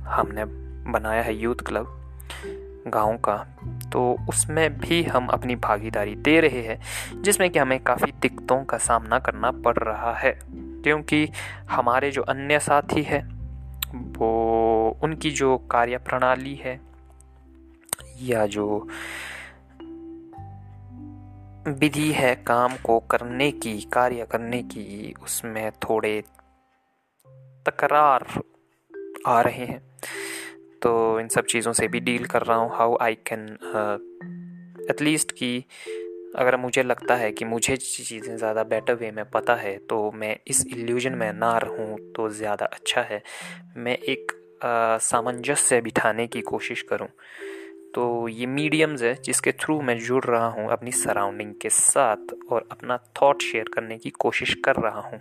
हमने 0.00 0.44
बनाया 0.90 1.22
है, 1.22 1.36
यूथ 1.36 1.54
क्लब 1.54 1.86
गाँव 2.88 3.16
का। 3.16 3.36
तो 3.92 4.16
उसमें 4.28 4.78
भी 4.78 5.02
हम 5.02 5.26
अपनी 5.26 5.56
भागीदारी 5.56 6.14
दे 6.14 6.40
रहे 6.40 6.62
हैं, 6.62 6.80
जिसमें 7.22 7.50
कि 7.50 7.58
हमें 7.58 7.82
काफ़ी 7.82 8.12
दिक्कतों 8.12 8.64
का 8.64 8.78
सामना 8.78 9.18
करना 9.18 9.50
पड़ 9.50 9.76
रहा 9.76 10.14
है। 10.14 10.38
क्योंकि 10.52 11.28
हमारे 11.70 12.10
जो 12.10 12.22
अन्य 12.22 12.60
साथी 12.60 13.02
हैं, 13.02 13.22
वो 14.18 14.98
उनकी 15.02 15.30
जो 15.30 15.58
कार्य 15.58 15.98
प्रणाली 15.98 16.54
है 16.54 16.93
या 18.22 18.46
जो 18.48 18.66
विधि 21.70 22.10
है 22.12 22.34
काम 22.46 22.76
को 22.76 22.98
करने 23.10 23.50
की, 23.52 23.80
कार्य 23.92 24.26
करने 24.30 24.62
की, 24.64 25.14
उसमें 25.22 25.70
थोड़े 25.80 26.22
तकरार 27.66 28.26
आ 29.26 29.40
रहे 29.40 29.64
हैं। 29.64 29.80
तो 30.82 31.20
इन 31.20 31.28
सब 31.28 31.44
चीज़ों 31.46 31.72
से 31.72 31.88
भी 31.88 32.00
डील 32.00 32.24
कर 32.26 32.42
रहा 32.42 32.56
हूँ। 32.56 32.70
हाउ 32.74 32.96
आई 33.02 33.14
कैन 33.26 33.46
एटलीस्ट 34.90 35.32
कि 35.32 35.64
अगर 36.36 36.56
मुझे 36.56 36.82
लगता 36.82 37.14
है 37.16 37.30
कि 37.32 37.44
मुझे 37.44 37.76
चीज़ें 37.76 38.36
ज़्यादा 38.36 38.62
बेटर 38.64 38.94
वे 38.94 39.10
में 39.10 39.24
पता 39.30 39.54
है 39.54 39.76
तो 39.90 40.10
मैं 40.12 40.36
इस 40.46 40.64
इल्यूजन 40.66 41.14
में 41.14 41.32
ना 41.32 41.56
रहूँ 41.58 41.96
तो 42.12 42.28
ज़्यादा 42.30 42.66
अच्छा 42.66 43.00
है। 43.00 43.22
मैं 43.76 43.96
एक 43.98 44.32
सामंजस्य 45.02 45.80
बिठाने 45.80 46.26
की 46.26 46.40
कोशिश 46.42 46.82
करूँ। 46.82 47.08
तो 47.94 48.28
ये 48.28 48.46
मीडियम्स 48.46 49.02
है 49.02 49.14
जिसके 49.24 49.52
थ्रू 49.52 49.80
मैं 49.80 49.98
जुड़ 49.98 50.24
रहा 50.24 50.46
हूँ 50.46 50.70
अपनी 50.70 50.92
सराउंडिंग 50.92 51.54
के 51.62 51.68
साथ 51.68 52.34
और 52.50 52.68
अपना 52.72 52.96
थॉट 52.96 53.42
शेयर 53.42 53.64
करने 53.74 53.98
की 53.98 54.10
कोशिश 54.10 54.54
कर 54.64 54.76
रहा 54.76 55.00
हूँ। 55.00 55.20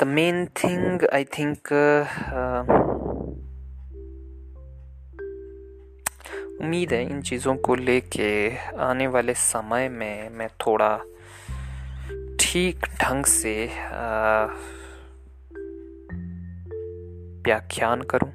The 0.00 0.02
main 0.02 0.46
thing 0.46 1.02
I 1.14 1.24
think 1.24 1.68
उम्मीद 6.60 6.92
है 6.92 7.02
इन 7.10 7.22
चीज़ों 7.22 7.56
को 7.56 7.74
लेके 7.74 8.56
आने 8.78 9.06
वाले 9.06 9.34
समय 9.34 9.88
में 9.88 10.28
मैं 10.30 10.48
थोड़ा 10.48 10.98
ठीक 12.40 12.86
ढंग 13.02 13.24
से 13.24 13.70
व्याख्यान 17.44 18.02
करूँ 18.02 18.32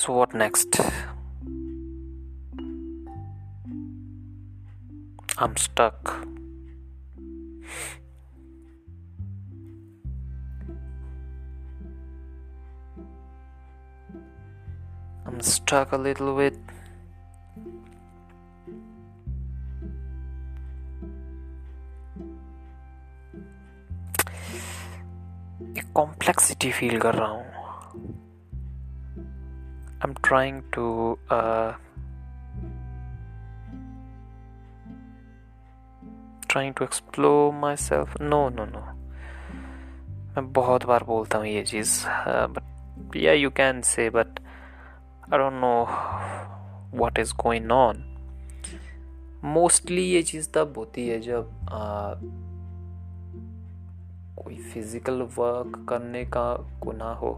So, 0.00 0.14
what 0.14 0.34
next? 0.34 0.80
I'm 5.36 5.56
stuck. 5.56 6.26
I'm 15.26 15.40
stuck 15.42 15.92
a 15.92 15.98
little 15.98 16.34
bit. 16.34 16.69
Complexity 26.60 26.70
feel 26.70 27.00
कर 27.00 27.14
रहा 27.14 27.28
हूँ। 27.28 27.44
I 29.94 30.08
am 30.08 30.14
trying 30.24 30.62
to 30.74 31.16
trying 36.48 36.74
to 36.74 36.84
explore 36.84 37.52
myself 37.76 38.20
no 38.20 38.48
no 38.48 38.64
no 38.64 38.80
मैं 40.34 40.52
बहुत 40.52 40.84
बार 40.84 41.04
बोलता 41.04 41.38
हूँ 41.38 41.46
ये 41.46 41.62
चीज़ 41.62 42.04
बट 42.56 43.16
या 43.16 43.32
you 43.32 43.50
can 43.50 43.80
say 43.82 44.10
but 44.10 44.40
I 45.32 45.38
don't 45.38 45.60
know 45.60 45.74
what 46.98 47.18
is 47.18 47.34
going 47.34 47.72
on 47.72 48.06
mostly 49.44 50.02
ये 50.02 50.22
चीज़ 50.22 50.48
तब 50.54 50.74
होती 50.76 51.08
है 51.08 51.20
जब 51.20 51.50
आ, 51.72 52.14
कोई 54.43 54.55
फिजिकल 54.71 55.21
वर्क 55.37 55.85
करने 55.89 56.23
का 56.35 56.53
गुना 56.83 57.11
हो 57.23 57.33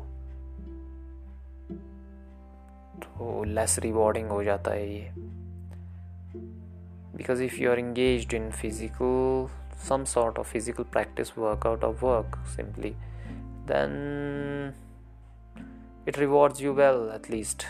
तो 3.04 3.44
लेस 3.44 3.80
रिवॉर्डिंग 3.80 4.30
हो 4.30 4.44
जाता 4.44 4.72
है 4.72 4.94
ये 4.94 5.12
because 7.18 7.40
if 7.44 7.54
you 7.60 7.70
are 7.72 7.78
engaged 7.82 8.34
in 8.38 8.52
physical 8.52 9.50
some 9.86 10.06
sort 10.06 10.38
of 10.38 10.48
physical 10.48 10.86
practice 10.96 11.36
workout 11.36 11.84
or 11.84 11.92
work 12.02 12.38
simply 12.56 12.96
then 13.72 14.74
it 16.06 16.18
rewards 16.18 16.62
you 16.62 16.74
well 16.74 17.10
at 17.12 17.30
least 17.30 17.66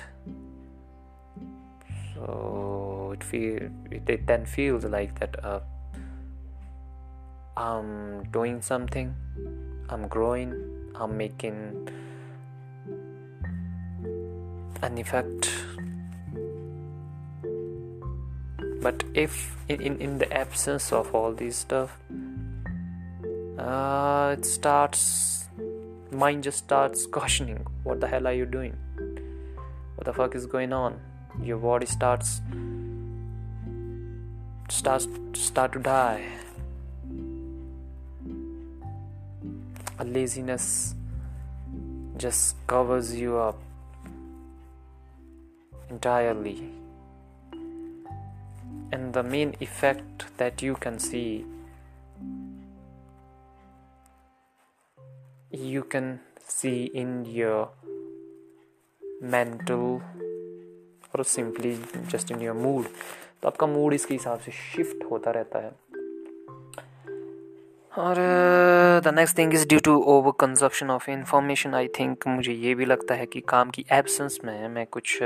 so 2.14 3.14
it 3.16 3.24
feel 3.24 3.70
it, 3.92 4.10
it 4.10 4.28
then 4.28 4.46
feels 4.46 4.84
like 4.86 5.18
that 5.20 5.44
uh, 5.44 5.60
i'm 7.57 8.25
doing 8.33 8.63
something. 8.63 9.15
I'm 9.89 10.09
growing. 10.09 10.55
I'm 10.95 11.17
making 11.17 11.89
an 14.83 14.99
effect. 14.99 15.51
But 18.81 19.05
if 19.15 19.57
in, 19.69 19.99
in 20.01 20.19
the 20.19 20.33
absence 20.33 20.93
of 20.93 21.15
all 21.15 21.33
this 21.33 21.57
stuff 21.57 21.97
uh, 23.59 24.35
it 24.37 24.45
starts 24.45 25.49
mind 26.11 26.43
just 26.43 26.59
starts 26.59 27.07
questioning 27.07 27.65
what 27.85 28.01
the 28.01 28.09
hell 28.09 28.27
are 28.27 28.33
you 28.33 28.45
doing? 28.45 28.77
What 29.95 30.07
the 30.07 30.13
fuck 30.13 30.35
is 30.35 30.47
going 30.47 30.73
on? 30.73 30.99
Your 31.43 31.59
body 31.59 31.87
starts 31.87 32.41
starts 34.69 35.07
start 35.35 35.73
to 35.73 35.79
die 35.79 36.25
laziness 40.05 40.95
just 42.17 42.57
covers 42.67 43.15
you 43.15 43.37
up 43.39 43.61
entirely 45.91 46.71
and 48.93 49.13
the 49.13 49.23
main 49.23 49.55
effect 49.61 50.27
that 50.37 50.63
you 50.63 50.75
can 50.75 50.99
see 50.99 51.45
you 55.51 55.83
can 55.85 56.21
see 56.47 56.91
in 56.95 57.25
your 57.25 57.69
mental 59.23 60.01
और 61.15 61.23
simply 61.25 61.75
just 62.11 62.31
in 62.33 62.41
your 62.43 62.55
mood 62.57 62.85
तो 63.43 63.49
आपका 63.49 63.67
mood 63.67 63.95
इसके 63.95 64.15
हिसाब 64.15 64.41
से 64.41 64.53
shift 64.53 65.05
होता 65.11 65.31
रहता 65.31 65.59
है 65.59 65.73
और 67.99 68.15
the 69.05 69.09
next 69.15 69.39
thing 69.39 69.55
is 69.55 69.69
due 69.69 69.79
to 69.79 70.03
over 70.03 70.33
consumption 70.41 70.91
of 70.91 71.11
information 71.11 71.75
I 71.75 71.89
think 71.89 72.27
मुझे 72.27 72.53
ये 72.53 72.75
भी 72.75 72.85
लगता 72.85 73.15
है 73.15 73.27
कि 73.27 73.41
काम 73.41 73.71
की 73.71 73.85
एब्सेंस 73.93 74.39
में 74.45 74.69
मैं 74.69 74.87
कुछ 74.87 75.19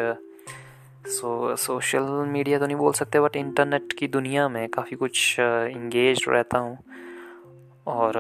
सो 1.06 1.56
सोशल 1.56 2.02
मीडिया 2.02 2.58
तो 2.58 2.66
नहीं 2.66 2.76
बोल 2.76 2.92
सकते 2.92 3.20
बट 3.20 3.36
इंटरनेट 3.36 3.92
की 3.92 4.08
दुनिया 4.08 4.48
में 4.48 4.68
काफ़ी 4.68 4.96
कुछ 4.96 5.36
इंगेज 5.40 6.18
uh, 6.18 6.28
रहता 6.28 6.58
हूँ। 6.58 6.78
और 7.86 8.12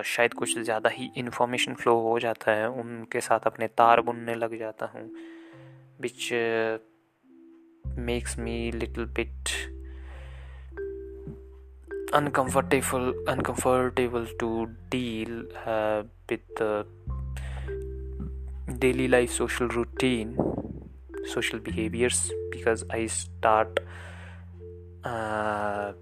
uh, 0.00 0.06
शायद 0.06 0.34
कुछ 0.34 0.58
ज़्यादा 0.58 0.90
ही 0.90 1.10
इन्फॉर्मेशन 1.16 1.74
फ्लो 1.74 2.00
हो 2.00 2.18
जाता 2.18 2.52
है 2.52 2.70
उनके 2.70 3.20
साथ 3.20 3.40
अपने 3.40 3.66
तार 3.66 4.00
बुनने 4.00 4.34
लग 4.34 4.58
जाता 4.58 4.86
हूँ 4.86 5.10
which 6.00 6.30
makes 7.86 8.38
me 8.38 8.70
little 8.70 9.08
bit 9.08 9.52
uncomfortable 12.12 13.14
uncomfortable 13.26 14.26
to 14.38 14.70
deal 14.90 15.44
uh, 15.66 16.02
with 16.28 16.40
the 16.56 16.86
daily 18.78 19.08
life 19.08 19.30
social 19.30 19.68
routine 19.68 20.36
social 21.26 21.58
behaviors 21.58 22.30
because 22.50 22.84
i 22.90 23.06
start 23.06 23.80
uh, 25.04 25.92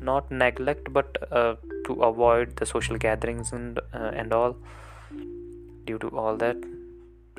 not 0.00 0.30
neglect 0.30 0.92
but 0.92 1.16
uh, 1.32 1.54
to 1.86 2.02
avoid 2.02 2.56
the 2.56 2.66
social 2.66 2.96
gatherings 2.96 3.52
and 3.52 3.78
uh, 3.92 4.10
and 4.14 4.32
all. 4.32 4.56
Due 5.86 5.98
to 5.98 6.08
all 6.16 6.36
that 6.36 6.56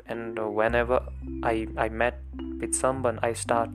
and 0.06 0.38
whenever 0.54 1.00
i 1.42 1.66
i 1.76 1.88
met 1.88 2.20
with 2.60 2.74
someone 2.74 3.18
i 3.28 3.32
start 3.32 3.70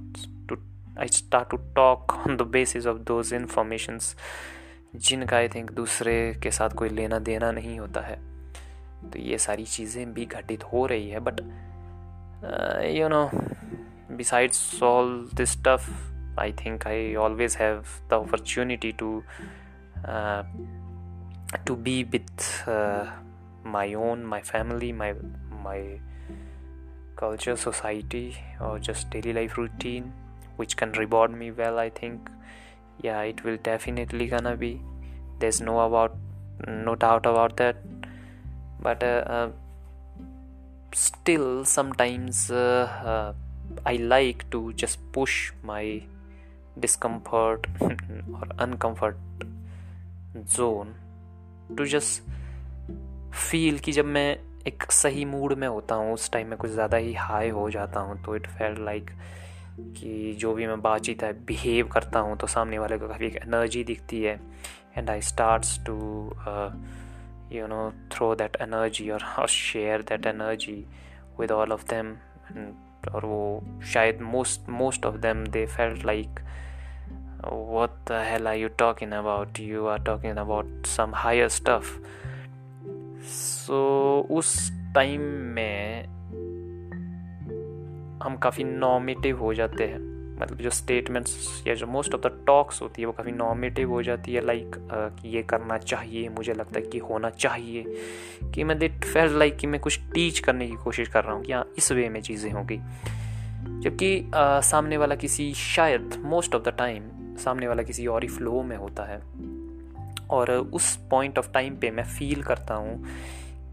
I 1.01 1.07
start 1.07 1.49
to 1.51 1.57
talk 1.57 2.11
on 2.11 2.37
the 2.37 2.41
basis 2.41 2.87
of 2.87 2.97
those 2.97 3.33
informations, 3.33 4.03
जिनका 4.95 5.37
I 5.37 5.47
think 5.47 5.71
दूसरे 5.71 6.39
के 6.43 6.51
साथ 6.51 6.69
कोई 6.69 6.89
लेना 6.89 7.19
देना 7.19 7.51
नहीं 7.51 7.79
होता 7.79 8.01
है। 8.01 8.15
तो 9.09 9.19
ये 9.19 9.37
सारी 9.37 9.63
चीज़ें 9.63 10.13
भी 10.13 10.25
घटित 10.25 10.63
हो 10.63 10.85
रही 10.85 11.09
है 11.09 11.19
but 11.19 11.39
you 12.85 13.07
know 13.07 13.31
besides 14.15 14.83
all 14.83 15.29
this 15.35 15.49
stuff 15.49 15.89
I 16.39 16.53
think 16.53 16.87
I 16.87 17.15
always 17.15 17.55
have 17.55 17.85
the 18.09 18.13
opportunity 18.13 18.91
to 18.91 19.23
to 21.67 21.75
be 21.75 22.03
with 22.03 22.65
my 23.67 23.93
own 23.93 24.23
my 24.25 24.39
family 24.39 24.93
my 24.93 25.13
my 25.63 25.97
culture 27.19 27.55
society 27.55 28.57
और 28.61 28.79
just 28.79 29.07
daily 29.07 29.33
life 29.33 29.55
routine 29.55 30.13
which 30.61 30.77
can 30.81 30.91
reward 31.03 31.37
me 31.41 31.51
well, 31.51 31.79
I 31.79 31.89
think. 31.89 32.29
Yeah, 33.03 33.21
it 33.33 33.43
will 33.43 33.57
definitely 33.69 34.27
gonna 34.33 34.55
be. 34.55 34.71
There's 35.39 35.61
no 35.69 35.79
about 35.79 36.15
no 36.67 36.95
doubt 36.95 37.25
about 37.25 37.57
that. 37.57 37.77
But 38.87 39.03
uh, 39.03 39.23
uh, 39.37 39.49
still, 40.93 41.65
sometimes 41.65 42.49
uh, 42.51 42.89
uh 43.13 43.33
I 43.85 43.95
like 44.13 44.49
to 44.51 44.73
just 44.73 44.99
push 45.11 45.51
my 45.63 46.03
discomfort 46.79 47.67
or 47.81 48.45
uncomfort 48.59 49.15
zone 50.47 50.93
to 51.77 51.85
just 51.85 52.21
feel 53.49 53.79
कि 53.79 53.91
जब 53.91 54.05
मैं 54.05 54.29
एक 54.67 54.91
सही 54.91 55.25
mood 55.25 55.53
में 55.53 55.67
होता 55.67 55.95
हूँ 55.95 56.13
उस 56.13 56.31
time 56.31 56.47
में 56.47 56.57
कुछ 56.59 56.71
ज़्यादा 56.71 56.97
ही 56.97 57.13
हाई 57.13 57.49
हो 57.49 57.69
जाता 57.71 57.99
हूँ 57.99 58.21
तो 58.25 58.35
इट 58.35 58.47
फेल 58.47 58.83
लाइक 58.85 59.11
कि 59.79 60.33
जो 60.39 60.53
भी 60.53 60.67
मैं 60.67 60.81
बातचीत 60.81 61.23
है 61.23 61.33
बिहेव 61.33 61.87
करता 61.87 62.19
हूँ 62.19 62.37
तो 62.37 62.47
सामने 62.47 62.79
वाले 62.79 62.97
को 62.97 63.07
काफ़ी 63.07 63.25
एक 63.25 63.35
एनर्जी 63.35 63.83
दिखती 63.83 64.23
है। 64.23 64.39
And 64.97 65.09
I 65.09 65.21
starts 65.21 65.85
to 65.85 65.93
you 67.51 67.67
know 67.67 67.93
throw 68.11 68.35
that 68.35 68.57
energy 68.61 69.09
और 69.09 69.47
share 69.47 70.01
that 70.01 70.25
energy 70.25 70.85
with 71.39 71.51
all 71.51 71.71
of 71.71 71.83
them 71.93 72.15
और 73.15 73.25
वो 73.25 73.63
शायद 73.85 74.21
most 74.21 74.69
most 74.69 75.05
of 75.05 75.15
them 75.15 75.47
they 75.47 75.65
felt 75.65 76.05
like 76.05 76.39
what 77.43 77.89
the 78.05 78.17
hell 78.23 78.47
are 78.47 78.55
you 78.55 78.69
talking 78.69 79.13
about? 79.13 79.59
You 79.59 79.87
are 79.87 79.99
talking 79.99 80.37
about 80.37 80.65
some 80.85 81.13
higher 81.13 81.49
stuff. 81.49 81.83
So 83.25 84.27
उस 84.31 84.71
time 84.95 85.21
में 85.21 86.05
हम 88.21 88.37
काफ़ी 88.37 88.63
normative 88.63 89.39
हो 89.39 89.53
जाते 89.53 89.83
हैं। 89.83 89.99
मतलब 90.39 90.57
जो 90.57 90.69
स्टेटमेंट्स 90.69 91.63
या 91.67 91.73
जो 91.75 91.87
मोस्ट 91.87 92.13
ऑफ़ 92.13 92.21
द 92.21 92.43
टॉक्स 92.47 92.81
होती 92.81 93.01
है 93.01 93.05
वो 93.05 93.11
काफ़ी 93.11 93.31
नॉमेटिव 93.31 93.89
हो 93.89 94.01
जाती 94.03 94.33
है 94.33 94.45
लाइक 94.45 94.65
like, 94.65 95.21
कि 95.21 95.29
ये 95.29 95.41
करना 95.43 95.77
चाहिए 95.77 96.29
मुझे 96.29 96.53
लगता 96.53 96.79
है 96.79 96.85
कि 96.85 96.97
होना 96.97 97.29
चाहिए 97.29 97.83
कि 98.55 98.63
मैं 98.63 98.77
दिट 98.79 99.05
फेल 99.05 99.37
लाइक 99.37 99.57
कि 99.57 99.67
मैं 99.67 99.79
कुछ 99.81 99.99
टीच 100.13 100.39
करने 100.39 100.67
की 100.67 100.75
कोशिश 100.75 101.07
कर 101.07 101.23
रहा 101.23 101.33
हूँ 101.33 101.43
कि 101.43 101.53
हाँ 101.53 101.65
इस 101.77 101.91
वे 101.91 102.09
में 102.09 102.21
चीज़ें 102.21 102.51
होंगी। 102.51 102.77
जबकि 103.81 104.31
सामने 104.35 104.97
वाला 104.97 105.15
किसी 105.15 105.53
शायद 105.53 106.21
मोस्ट 106.25 106.55
ऑफ़ 106.55 106.63
द 106.63 106.67
टाइम 106.67 107.09
सामने 107.37 107.67
वाला 107.67 107.83
किसी 107.83 108.07
और 108.07 108.23
ही 108.23 108.29
फ्लो 108.29 108.63
में 108.63 108.77
होता 108.77 109.03
है। 109.03 109.21
और 110.29 110.51
उस 110.51 110.95
पॉइंट 111.11 111.37
ऑफ़ 111.39 111.51
टाइम 111.51 111.75
पे 111.75 111.91
मैं 111.91 112.03
फील 112.03 112.43
करता 112.43 112.73
हूँ 112.73 113.05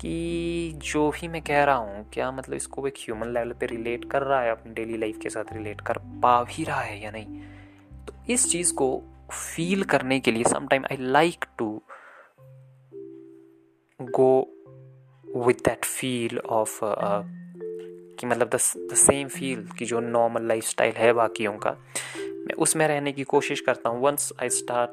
कि 0.01 0.73
जो 0.83 1.09
भी 1.11 1.29
मैं 1.29 1.43
कह 1.43 1.65
रहा 1.65 1.77
हूँ, 1.77 2.11
क्या 2.11 2.31
मतलब 2.31 2.55
इसको 2.55 2.87
एक 2.87 2.95
ह्यूमन 2.99 3.29
लेवल 3.29 3.53
पे 3.53 3.67
रिलेट 3.67 4.05
कर 4.11 4.23
रहा 4.23 4.41
है, 4.41 4.51
अपनी 4.51 4.73
डेली 4.73 4.99
लाइफ 4.99 5.19
के 5.23 5.31
साथ 5.31 5.53
रिलेट 5.53 5.81
कर 5.81 5.99
पा 6.23 6.43
भी 6.45 6.65
रहा 6.65 6.81
है 6.81 7.03
या 7.03 7.11
नहीं? 7.11 7.41
तो 8.07 8.33
इस 8.33 8.51
चीज़ 8.53 8.75
को 8.75 9.03
फील 9.33 9.83
करने 9.85 10.21
के 10.21 10.33
लिए 10.33 10.45
sometime 10.45 10.85
I 10.85 10.97
like 11.01 11.45
to 11.59 11.83
go 14.01 14.31
with 15.47 15.55
that 15.55 15.85
feel 15.85 16.39
of 16.39 16.81
कि 16.83 18.27
मतलब 18.27 18.49
द 18.49 18.57
सेम 18.57 19.29
फील 19.29 19.67
कि 19.79 19.85
जो 19.85 20.01
नॉर्मल 20.01 20.43
लाइफ 20.43 20.65
स्टाइल 20.65 20.95
है 20.95 21.13
बाकियों 21.13 21.53
का। 21.57 21.71
मैं 22.19 22.55
उसमें 22.55 22.87
रहने 22.89 23.13
की 23.13 23.25
कोशिश 23.25 23.61
करता 23.61 23.91
हूँ। 23.91 24.03
Once 24.03 24.33
I 24.43 24.51
start 24.51 24.91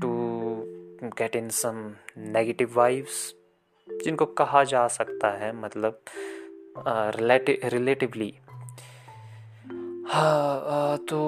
to 0.00 0.10
get 1.18 1.36
in 1.36 1.48
some 1.48 1.92
negative 2.18 2.72
vibes 2.74 3.34
जिनको 4.04 4.26
कहा 4.26 4.64
जा 4.64 4.86
सकता 4.88 5.28
है 5.38 5.52
मतलब 5.56 6.00
रिलेटिवली 7.64 8.34
हाँ 10.08 10.96
तो 11.08 11.18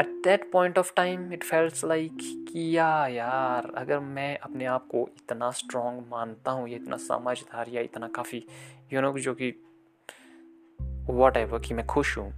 at 0.00 0.06
that 0.24 0.50
point 0.52 0.78
of 0.78 0.92
time 0.96 1.32
it 1.32 1.44
feels 1.44 1.84
like 1.84 2.18
कि 2.48 2.76
या 2.76 3.06
यार, 3.06 3.70
अगर 3.76 4.00
मैं 4.00 4.38
अपने 4.38 4.64
आप 4.64 4.86
को 4.86 5.08
इतना 5.16 5.50
स्ट्रॉन्ग 5.50 6.04
मानता 6.10 6.50
हूँ, 6.50 6.68
या 6.68 6.76
इतना 6.76 6.96
समझदार, 6.96 7.68
या 7.68 7.80
इतना 7.80 8.08
काफ़ी 8.08 8.44
यू 8.92 9.00
नो 9.00 9.12
जो 9.18 9.34
कि 9.34 9.54
वॉट 11.10 11.36
एवर 11.36 11.58
कि 11.58 11.74
मैं 11.74 11.86
खुश 11.86 12.16
हूँ, 12.18 12.30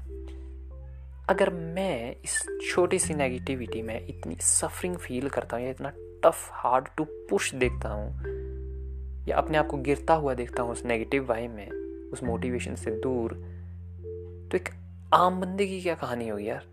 अगर 1.31 1.50
मैं 1.50 2.16
इस 2.24 2.42
छोटी 2.70 2.98
सी 2.98 3.14
नेगेटिविटी 3.14 3.83
में 3.83 4.07
इतनी 4.07 4.37
सफरिंग 4.42 4.96
फील 4.96 5.29
करता 5.29 5.57
हूँ, 5.57 5.64
या 5.64 5.70
इतना 5.70 5.92
टफ 6.24 6.48
हार्ड 6.53 6.88
टू 6.96 7.05
पुश 7.31 7.55
देखता 7.55 7.88
हूँ 7.88 8.49
या 9.28 9.37
अपने 9.37 9.59
आप 9.59 9.66
को 9.66 9.76
गिरता 9.76 10.14
हुआ 10.14 10.35
देखता 10.35 10.62
हूँ 10.62 10.72
उस 10.72 10.85
नेगेटिव 10.85 11.26
वाई 11.26 11.48
में, 11.48 11.70
उस 12.12 12.22
मोटिवेशन 12.22 12.74
से 12.74 12.90
दूर 12.90 13.33
तो 14.50 14.56
एक 14.56 14.68
आम 15.14 15.40
बंदे 15.40 15.66
की 15.66 15.80
क्या 15.83 15.94
कहानी 15.94 16.28
होगी 16.28 16.48
यार? 16.48 16.64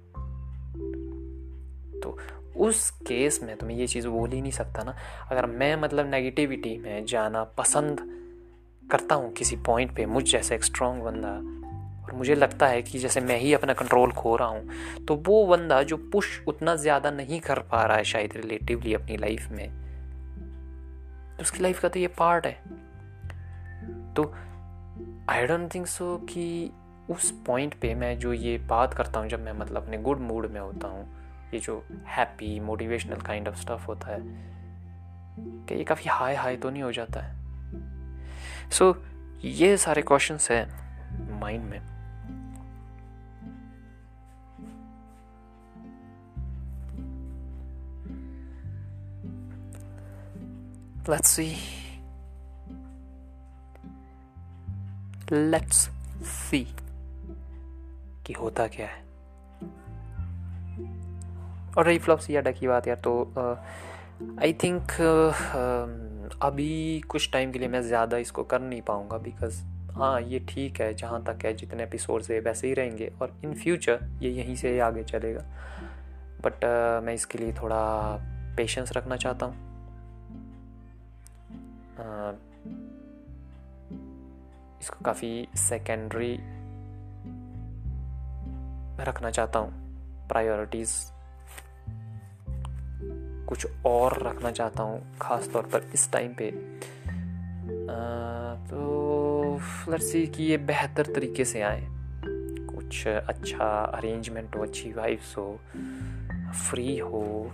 तो 2.04 2.18
उस 2.58 2.90
केस 3.08 3.40
में 3.44 3.56
तो 3.58 3.66
मैं 3.66 3.76
ये 3.76 3.88
चीज़ 3.88 4.08
बोल 4.08 4.30
ही 4.30 4.42
नहीं 4.42 4.52
सकता 4.52 4.84
ना। 4.84 4.96
अगर 5.32 5.46
मैं 5.46 5.76
मतलब 5.82 6.10
नेगेटिविटी 6.10 6.78
में 6.78 7.06
जाना 7.06 7.44
पसंद 7.44 8.00
करता 8.92 9.16
हूँ 9.16 9.32
किसी 9.34 9.56
पॉइंट 9.56 9.96
पे, 9.96 10.06
मुझ 10.06 10.24
जैसे 10.24 10.56
एक 10.56 10.64
स्ट्रॉन्ग 10.64 11.04
बंदा, 11.04 11.34
और 12.06 12.14
मुझे 12.14 12.36
लगता 12.36 12.68
है 12.68 12.82
कि 12.82 13.00
जैसे 13.00 13.22
मैं 13.22 13.38
ही 13.38 13.54
अपना 13.54 13.74
कंट्रोल 13.74 14.12
खो 14.12 14.36
रहा 14.36 14.48
हूँ 14.48 15.06
तो 15.06 15.16
वो 15.16 15.46
बंदा 15.46 15.82
जो 15.84 15.98
पुश 15.98 16.40
उतना 16.48 16.76
ज़्यादा 16.76 17.12
नहीं 17.12 17.40
कर 17.40 17.60
पा 17.60 17.86
रहा 17.86 17.98
है 17.98 18.04
शायद 18.04 18.34
रिलेटिवली 18.36 18.94
अपनी 18.94 19.18
लाइफ 19.18 19.48
में 19.52 19.87
तो 21.38 21.42
उसकी 21.42 21.60
लाइफ 21.60 21.80
का 21.80 21.90
तो 21.90 22.00
ये 22.00 22.08
पार्ट 22.08 22.46
है। 22.46 22.54
तो 24.14 24.36
आई 25.30 25.48
डोंट 25.48 25.76
थिंक 25.76 25.88
सो 25.88 26.18
कि 26.18 26.72
उस 27.10 27.32
पॉइंट 27.32 27.74
पे 27.74 27.96
मैं 27.96 28.20
जो 28.20 28.34
ये 28.34 28.58
बात 28.58 28.94
करता 28.94 29.20
हूँ 29.20 29.30
जब 29.30 29.44
मैं 29.44 29.54
मतलब 29.54 29.84
अपने 29.84 29.98
गुड 29.98 30.20
मूड 30.20 30.52
में 30.52 30.62
होता 30.62 30.88
हूँ 30.88 31.18
ये 31.54 31.60
जो 31.60 31.86
happy 32.08 32.60
motivational 32.60 33.16
kind 33.16 33.48
of 33.48 33.56
stuff 33.56 33.86
होता 33.86 34.08
है 34.08 34.20
कि 35.66 35.76
ये 35.76 35.84
काफ़ी 35.84 36.10
हाई 36.10 36.36
हाई 36.36 36.58
तो 36.58 36.70
नहीं 36.70 36.84
हो 36.84 36.92
जाता 36.92 37.20
है। 37.20 37.36
सो 38.70 38.92
so, 38.92 38.98
ये 39.46 39.78
सारे 39.78 40.02
क्वेश्चंस 40.02 40.52
है 40.52 40.70
माइंड 41.40 41.64
में। 41.64 41.97
Let's 51.10 51.30
see. 51.40 51.58
Let's 55.32 55.90
see. 56.24 56.66
कि 58.26 58.34
होता 58.34 58.68
क्या 58.68 58.88
है? 58.88 59.06
और 61.78 61.86
रही 61.86 62.00
फ्लॉप्स 62.00 62.30
या 62.30 62.42
की 62.42 62.68
बात 62.68 62.88
यार 62.88 62.98
तो 62.98 63.34
आई 64.42 64.54
uh, 64.54 64.64
थिंक 64.64 64.84
uh, 64.84 66.38
अभी 66.42 67.02
कुछ 67.02 67.32
टाइम 67.32 67.52
के 67.52 67.60
लिए 67.60 67.68
मैं 67.68 67.82
ज़्यादा 67.82 68.18
इसको 68.18 68.44
कर 68.44 68.62
नहीं 68.62 68.82
पाऊँगा 68.82 69.18
बिकॉज़ 69.18 69.62
हाँ 69.92 70.22
ये 70.22 70.40
ठीक 70.40 70.82
है 70.82 70.94
जहाँ 70.94 71.24
तक 71.24 71.46
है 71.46 71.54
जितने 71.54 71.84
एपिसोड्स 71.84 72.32
है 72.32 72.40
वैसे 72.40 72.68
ही 72.68 72.74
रहेंगे 72.74 73.12
और 73.22 73.38
इन 73.44 73.54
फ्यूचर 73.54 74.00
ये 74.22 74.32
यहीं 74.32 74.56
से 74.56 74.80
आगे 74.80 75.04
चलेगा। 75.04 75.42
बट 76.42 76.54
uh, 76.54 77.06
मैं 77.06 77.14
इसके 77.14 77.40
लिए 77.40 77.54
थोड़ा 77.54 77.82
पेशेंस 78.58 78.92
रखना 78.94 79.16
चाहता 79.16 79.46
हूँ। 79.46 79.67
इसको 84.82 85.06
काफ़ी 85.06 85.48
सेकेंडरी 85.56 86.38
रखना 89.04 89.30
चाहता 89.30 89.60
हूँ। 89.60 89.88
प्रायोरिटीज़ 90.28 91.12
कुछ 93.48 93.68
और 93.86 94.24
रखना 94.24 94.52
चाहता 94.52 94.84
हूँ 94.84 95.18
ख़ास 95.22 95.50
तौर 95.54 95.64
पर 95.64 95.92
इस 95.94 96.12
टाइम 96.12 96.34
पे। 96.34 96.50
आ, 96.50 96.52
तो 98.56 99.60
लेट्स 99.92 100.12
सी 100.12 100.28
कि 100.28 100.44
ये 100.44 100.58
बेहतर 100.58 101.06
तरीके 101.06 101.46
से 101.46 101.62
आए। 101.62 101.88
कुछ 102.76 103.08
अच्छा 103.08 103.68
अरेंजमेंट 103.68 104.56
हो 104.56 104.64
अच्छी 104.64 104.94
वाइफ्स 104.94 105.38
हो 105.38 105.60
फ्री 106.70 106.98
हो। 106.98 107.52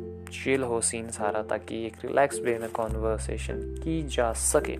चिल 0.00 0.62
हो 0.62 0.80
सीन 0.80 1.10
सारा 1.10 1.42
ताकि 1.42 1.86
एक 1.86 1.96
रिलैक्स 2.04 2.40
वे 2.40 2.58
में 2.58 2.70
कॉन्वर्सेशन 2.70 3.60
की 3.84 4.02
जा 4.02 4.32
सके। 4.32 4.74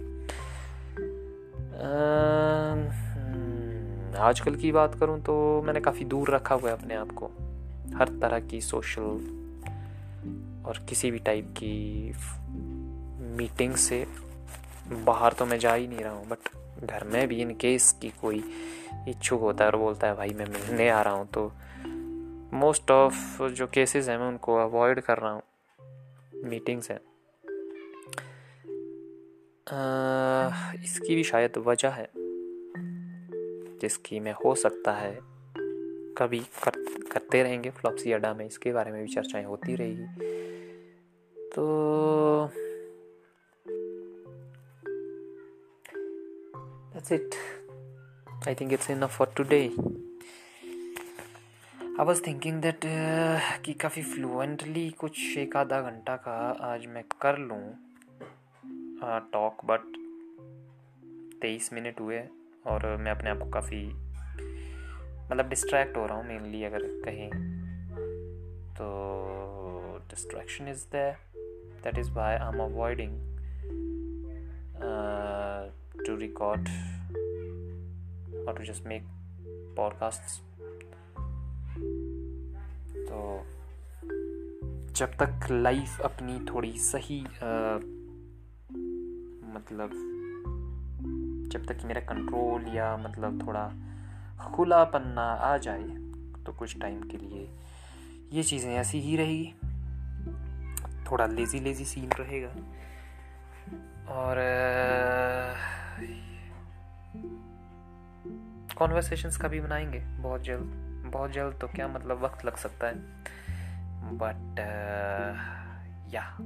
आजकल 4.19 4.55
की 4.55 4.73
बात 4.73 4.95
करूँ 4.95 5.21
तो 5.21 5.63
मैंने 5.63 5.81
काफ़ी 5.81 6.05
दूर 6.05 6.31
रखा 6.31 6.55
हुआ 6.55 6.71
है 6.71 6.77
अपने 6.77 6.95
आप 6.95 7.11
को। 7.11 7.27
हर 7.97 8.09
तरह 8.09 8.41
की 8.41 8.61
सोशल 8.61 9.03
और 10.67 10.87
किसी 10.89 11.11
भी 11.11 11.19
टाइप 11.19 11.55
की 11.63 12.13
मीटिंग 13.37 13.75
से 13.75 14.07
बाहर 15.05 15.33
तो 15.33 15.47
मैं 15.47 15.59
जा 15.59 15.75
ही 15.75 15.87
नहीं 15.87 15.99
रहा 15.99 16.13
हूँ 16.13 16.29
बट 16.29 16.39
घर 16.85 17.05
में 17.05 17.29
भी 17.29 17.41
इन 17.43 17.55
केस 17.55 17.93
की 18.03 18.09
कोई 18.09 18.45
इच्छुक 19.09 19.41
होता 19.41 19.65
है 19.65 19.71
और 19.71 19.77
बोलता 19.77 20.07
है, 20.07 20.15
भाई, 20.15 20.29
मैं 20.29 20.47
मिलने 20.47 20.89
आ 20.89 21.03
रहा 21.03 21.15
हूँ 21.15 21.27
तो 21.27 21.53
मोस्ट 22.55 22.91
ऑफ़ 22.91 23.43
जो 23.43 23.67
केसेस 23.67 24.09
हैं 24.09 24.19
मैं 24.19 24.29
उनको 24.29 24.57
अवॉइड 24.57 25.01
कर 25.01 25.19
रहा 25.19 25.33
हूँ। 25.33 25.43
मीटिंग्स 26.45 26.91
हैं। 26.91 27.01
इसकी 30.83 31.15
भी 31.15 31.25
शायद 31.25 31.59
वजह 31.59 31.89
है 31.89 32.09
जिसकी 33.79 34.21
मैं 34.21 34.33
हो 34.33 34.55
सकता 34.55 34.93
है 34.93 35.19
कभी 36.19 36.39
कर, 36.39 36.73
करते 37.13 37.43
रहेंगे 37.43 37.71
फ्लॉप्सी 37.71 38.13
अड्डा 38.13 38.35
में 38.35 38.47
इसके 38.47 38.73
बारे 38.73 38.93
में 38.93 39.03
भी 39.03 39.09
चर्चाएँ 39.15 39.45
होती 39.45 39.75
रहेगी। 39.77 40.07
तो 41.49 42.51
that's 46.95 47.13
it. 47.13 47.35
I 48.49 48.59
think 48.59 48.79
it's 48.79 48.91
enough 48.95 49.15
for 49.19 49.29
today. 49.41 49.69
I 52.01 52.07
was 52.07 52.23
thinking 52.27 52.63
that 52.63 52.81
कि 53.65 53.73
काफ़ी 53.73 54.03
फ्लुएंटली 54.03 54.91
कुछ 54.91 55.37
एक 55.39 55.57
आधा 55.57 55.81
घंटा 55.81 56.17
का 56.17 56.33
आज 56.61 56.87
मैं 56.87 57.03
कर 57.21 57.39
लूँ 57.39 57.61
टॉक 59.33 59.65
बट 59.65 59.81
तेईस 61.43 61.73
मिनट 61.73 62.01
हुए 62.01 62.19
और 62.67 62.97
मैं 62.97 63.11
अपने 63.11 63.31
आप 63.31 63.39
को 63.39 63.51
काफ़ी 63.51 63.87
मतलब 65.31 65.49
डिस्ट्रैक्ट 65.49 65.97
हो 65.97 66.07
रहा 66.07 66.17
हूँ 66.17 66.27
मेनली 66.27 66.65
अगर 66.65 66.79
कहीं। 67.05 67.29
तो 68.73 68.89
distraction 70.11 70.69
is 70.69 70.87
the 70.95 71.17
that 71.85 71.99
is 71.99 72.11
why 72.11 72.35
I 72.35 72.49
am 72.49 72.61
avoiding 72.61 73.13
to 76.07 76.17
record 76.17 76.69
और 78.49 78.59
टू 78.59 78.65
जस्ट 78.65 78.87
मेक 78.87 79.05
पॉडकास्ट 79.77 80.54
तो 83.15 83.45
जब 84.93 85.07
तक 85.07 85.41
लाइफ 85.51 86.01
अपनी 86.01 86.47
थोड़ी 86.51 86.79
सही 86.79 87.21
आ, 87.21 87.75
मतलब 89.55 89.91
जब 91.53 91.67
तक 91.67 91.79
मेरा 91.85 92.01
कंट्रोल 92.01 92.77
या 92.77 92.97
मतलब 92.97 93.47
थोड़ा 93.47 93.73
खुला 94.55 94.85
पन्ना 94.85 95.23
आ 95.23 95.57
जाए 95.57 95.83
तो 96.45 96.53
कुछ 96.53 96.81
टाइम 96.81 97.03
के 97.03 97.17
लिए 97.17 97.51
ये 98.33 98.43
चीज़ें 98.43 98.75
ऐसी 98.75 99.01
ही 99.01 99.17
रहेगी। 99.17 99.55
थोड़ा 101.11 101.27
लेज़ी 101.27 101.61
लेज़ी 101.61 101.85
सीन 101.85 102.11
रहेगा। 102.21 102.49
और 104.09 104.37
कॉन्वर्सेशंस 108.79 109.37
का 109.37 109.49
भी 109.49 109.61
बनाएँगे 109.61 109.99
बहुत 109.99 110.43
जल्द। 110.43 110.84
बहुत 111.05 111.31
जल्द 111.31 111.59
तो 111.61 111.69
क्या 111.69 111.89
मतलब 111.89 112.19
वक्त 112.19 112.45
लग 112.45 112.57
सकता 112.57 112.87
है? 112.87 112.95
बट 114.17 114.59
या 116.15 116.39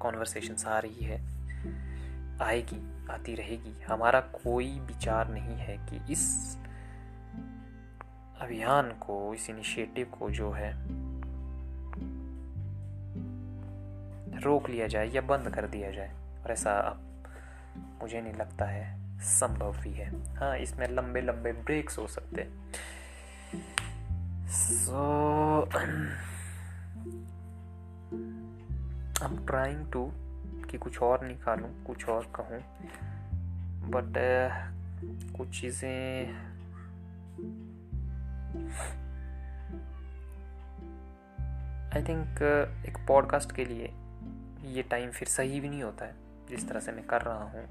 कॉन्वर्सेशन 0.00 0.68
आ 0.68 0.78
रही 0.78 1.04
है। 1.04 1.18
आएगी, 2.42 3.08
आती 3.10 3.34
रहेगी। 3.34 3.82
हमारा 3.82 4.20
कोई 4.20 4.80
विचार 4.80 5.28
नहीं 5.28 5.56
है 5.56 5.76
कि 5.76 6.12
इस 6.12 6.56
अभियान 8.40 8.90
को, 8.90 9.34
इस 9.34 9.50
इनिशिएटिव 9.50 10.06
को 10.06 10.30
जो 10.30 10.52
है, 10.52 10.72
रोक 14.40 14.68
लिया 14.68 14.86
जाए 14.86 15.08
या 15.08 15.20
बंद 15.20 15.54
कर 15.54 15.66
दिया 15.66 15.90
जाए। 15.90 16.42
और 16.44 16.52
ऐसा 16.52 16.72
अब 16.72 17.24
मुझे 18.02 18.20
नहीं 18.20 18.34
लगता 18.34 18.64
है, 18.64 19.18
संभव 19.20 19.76
भी 19.76 19.92
है। 19.92 20.36
हाँ 20.36 20.58
इसमें 20.58 20.88
लंबे 20.88 21.20
लंबे 21.20 21.52
ब्रेक्स 21.52 21.98
हो 21.98 22.06
सकते 22.06 22.42
हैं। 22.42 22.72
So 24.48 25.68
I'm 29.22 29.38
trying 29.46 29.82
to 29.92 30.10
कि 30.70 30.78
कुछ 30.78 31.02
और 31.02 31.26
निकालूं 31.26 31.68
कुछ 31.84 32.08
और 32.08 32.32
कहूँ। 32.34 32.58
बट 33.90 34.04
uh, 34.04 34.52
कुछ 35.36 35.60
चीज़ें 35.60 36.26
आई 41.94 42.02
थिंक 42.02 42.36
uh, 42.36 42.88
एक 42.88 42.98
पॉडकास्ट 43.08 43.52
के 43.52 43.64
लिए 43.64 43.94
ये 44.64 44.82
टाइम 44.82 45.10
फिर 45.10 45.28
सही 45.28 45.60
भी 45.60 45.68
नहीं 45.68 45.82
होता 45.82 46.04
है 46.04 46.14
जिस 46.48 46.68
तरह 46.68 46.80
से 46.80 46.92
मैं 46.92 47.06
कर 47.06 47.22
रहा 47.22 47.44
हूँ। 47.44 47.66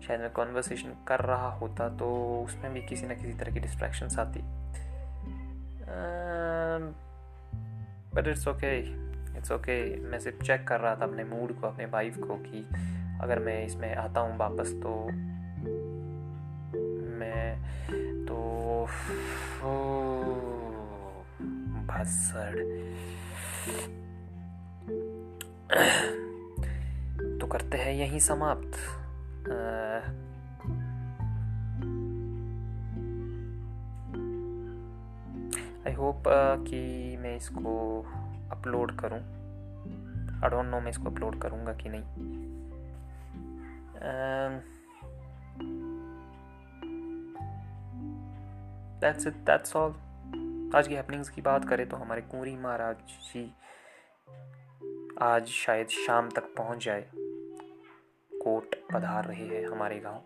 शायद 0.00 0.20
मैं 0.20 0.30
कॉन्वर्सेशन 0.30 0.94
कर 1.08 1.20
रहा 1.20 1.50
होता 1.50 1.88
तो 1.88 2.40
उसमें 2.44 2.72
भी 2.72 2.82
किसी 2.82 3.06
ना 3.06 3.14
किसी 3.14 3.32
तरह 3.32 3.52
की 3.52 3.60
डिस्ट्रैक्शंस 3.60 4.18
आती। 4.18 4.67
But 8.14 8.28
it's 8.28 8.48
okay 8.48 8.78
it's 9.38 9.52
okay 9.52 10.00
मैं 10.00 10.18
सिर्फ़ 10.18 10.42
चेक 10.42 10.68
कर 10.68 10.80
रहा 10.80 10.96
था 10.96 11.04
अपने 11.04 11.24
मूड 11.24 11.60
को, 11.60 11.66
अपने 11.66 11.86
वाइफ 11.86 12.16
को 12.18 12.36
कि 12.36 12.68
अगर 13.20 13.38
मैं 13.38 13.66
इसमें 13.66 13.94
आता 13.94 14.20
हूँ 14.20 14.38
वापस 14.38 14.72
तो 14.72 15.08
मैं 17.18 17.58
तो 18.26 18.38
तो 27.40 27.46
करते 27.46 27.78
हैं 27.78 27.92
यहीं 27.92 28.18
समाप्त। 28.18 28.72
आई 35.88 35.94
होप 35.94 36.22
कि 36.68 37.16
मैं 37.16 37.36
इसको 37.36 37.74
अपलोड 38.52 38.90
करूँ। 39.00 39.18
आई 40.42 40.50
डोंट 40.50 40.66
नो 40.66 40.80
मैं 40.80 40.90
इसको 40.90 41.10
अपलोड 41.10 41.40
करूँगा 41.42 41.72
कि 41.72 41.88
नहीं। 41.88 42.02
दैट्स 49.00 49.26
इट 49.26 49.34
दैट्स 49.46 49.76
ऑल 49.76 49.90
आज 50.76 50.88
की 50.88 50.94
हैपनिंग्स 50.94 51.28
की 51.28 51.42
बात 51.42 51.68
करें 51.68 51.88
तो 51.88 51.96
हमारे 51.96 52.20
कुंवरी 52.20 52.56
महाराज 52.56 52.96
जी 53.32 53.50
आज 55.22 55.46
शायद 55.46 55.88
शाम 55.88 56.28
तक 56.30 56.54
पहुँच 56.56 56.84
जाए। 56.84 57.04
कोट 58.32 58.74
पधार 58.92 59.24
रहे 59.24 59.46
हैं 59.46 59.66
हमारे 59.68 59.98
गाँव। 60.00 60.22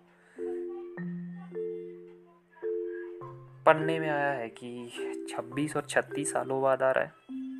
पढ़ने 3.66 4.00
में 4.00 4.10
आया 4.10 4.32
है 4.32 4.48
कि 4.48 4.92
26 5.30 5.76
और 5.76 5.82
36 5.82 6.32
सालों 6.32 6.62
बाद 6.62 6.82
आ 6.82 6.90
रहा 6.90 7.04
है। 7.04 7.12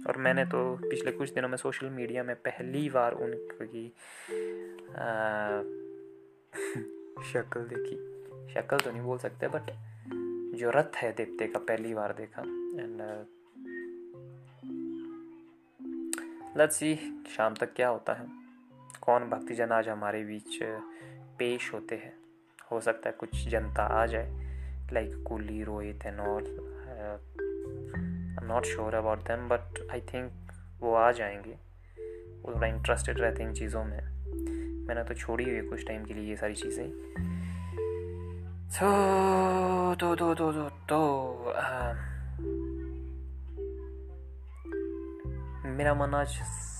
और 0.08 0.16
मैंने 0.16 0.44
तो 0.44 0.76
पिछले 0.76 1.12
कुछ 1.12 1.32
दिनों 1.32 1.48
में 1.48 1.56
सोशल 1.56 1.86
मीडिया 1.86 2.22
में 2.22 2.36
पहली 2.36 2.90
बार 2.90 3.12
उनकी 3.12 3.88
शक्ल 7.32 7.60
देखी। 7.60 8.12
शक्ल 8.54 8.78
तो 8.78 8.90
नहीं 8.90 9.02
बोल 9.02 9.18
सकते 9.18 9.48
बट 9.48 9.62
जो 10.58 10.70
रथ 10.70 10.96
है 10.96 11.12
देवते 11.12 11.46
का 11.46 11.58
पहली 11.58 11.94
बार 11.94 12.12
देखा। 12.12 12.42
एंड 12.82 13.26
लेट्स 16.56 16.76
सी 16.76 16.98
शाम 17.36 17.54
तक 17.54 17.74
क्या 17.74 17.88
होता 17.88 18.12
है। 18.12 18.26
कौन 19.00 19.24
भक्ति 19.24 19.54
जन 19.54 19.68
आज 19.68 19.88
हमारे 19.88 20.24
बीच 20.24 20.58
पेश 21.38 21.74
होते 21.74 21.94
हैं? 21.94 22.16
हो 22.72 22.80
सकता 22.80 23.10
है 23.10 23.16
कुछ 23.18 23.48
जनता 23.48 23.82
आ 23.82 24.06
जाए। 24.06 24.51
Like 24.92 25.24
Quli 25.28 25.62
Rohit 25.62 26.06
and 26.06 26.20
all 26.20 26.44
I 26.92 28.44
am 28.44 28.52
not 28.52 28.64
sure 28.64 28.94
about 28.94 29.18
them 29.18 29.48
but 29.48 29.90
I 29.90 30.00
think 30.00 30.32
वो 30.80 30.94
आ 30.94 31.12
जाएँगे। 31.12 31.58
वो 32.42 32.54
थोड़ा 32.54 32.66
इंटरेस्टेड 32.66 33.20
रहते 33.20 33.42
हैं 33.42 33.48
इन 33.48 33.54
चीज़ों 33.54 33.84
में। 33.84 34.00
मैंने 34.86 35.04
तो 35.04 35.14
छोड़ी 35.14 35.44
हुई 35.44 35.68
कुछ 35.68 35.86
टाइम 35.86 36.04
के 36.04 36.14
लिए 36.14 36.28
ये 36.30 36.36
सारी 36.36 36.54
चीज़ें। 36.54 36.88
सो 38.70 38.86
तो 39.94 40.14
तो 40.16 40.34
तो 40.34 40.52
तो, 40.52 40.68
तो 40.68 41.34
मेरा 45.68 45.94
मन 45.94 46.14
आज 46.14 46.28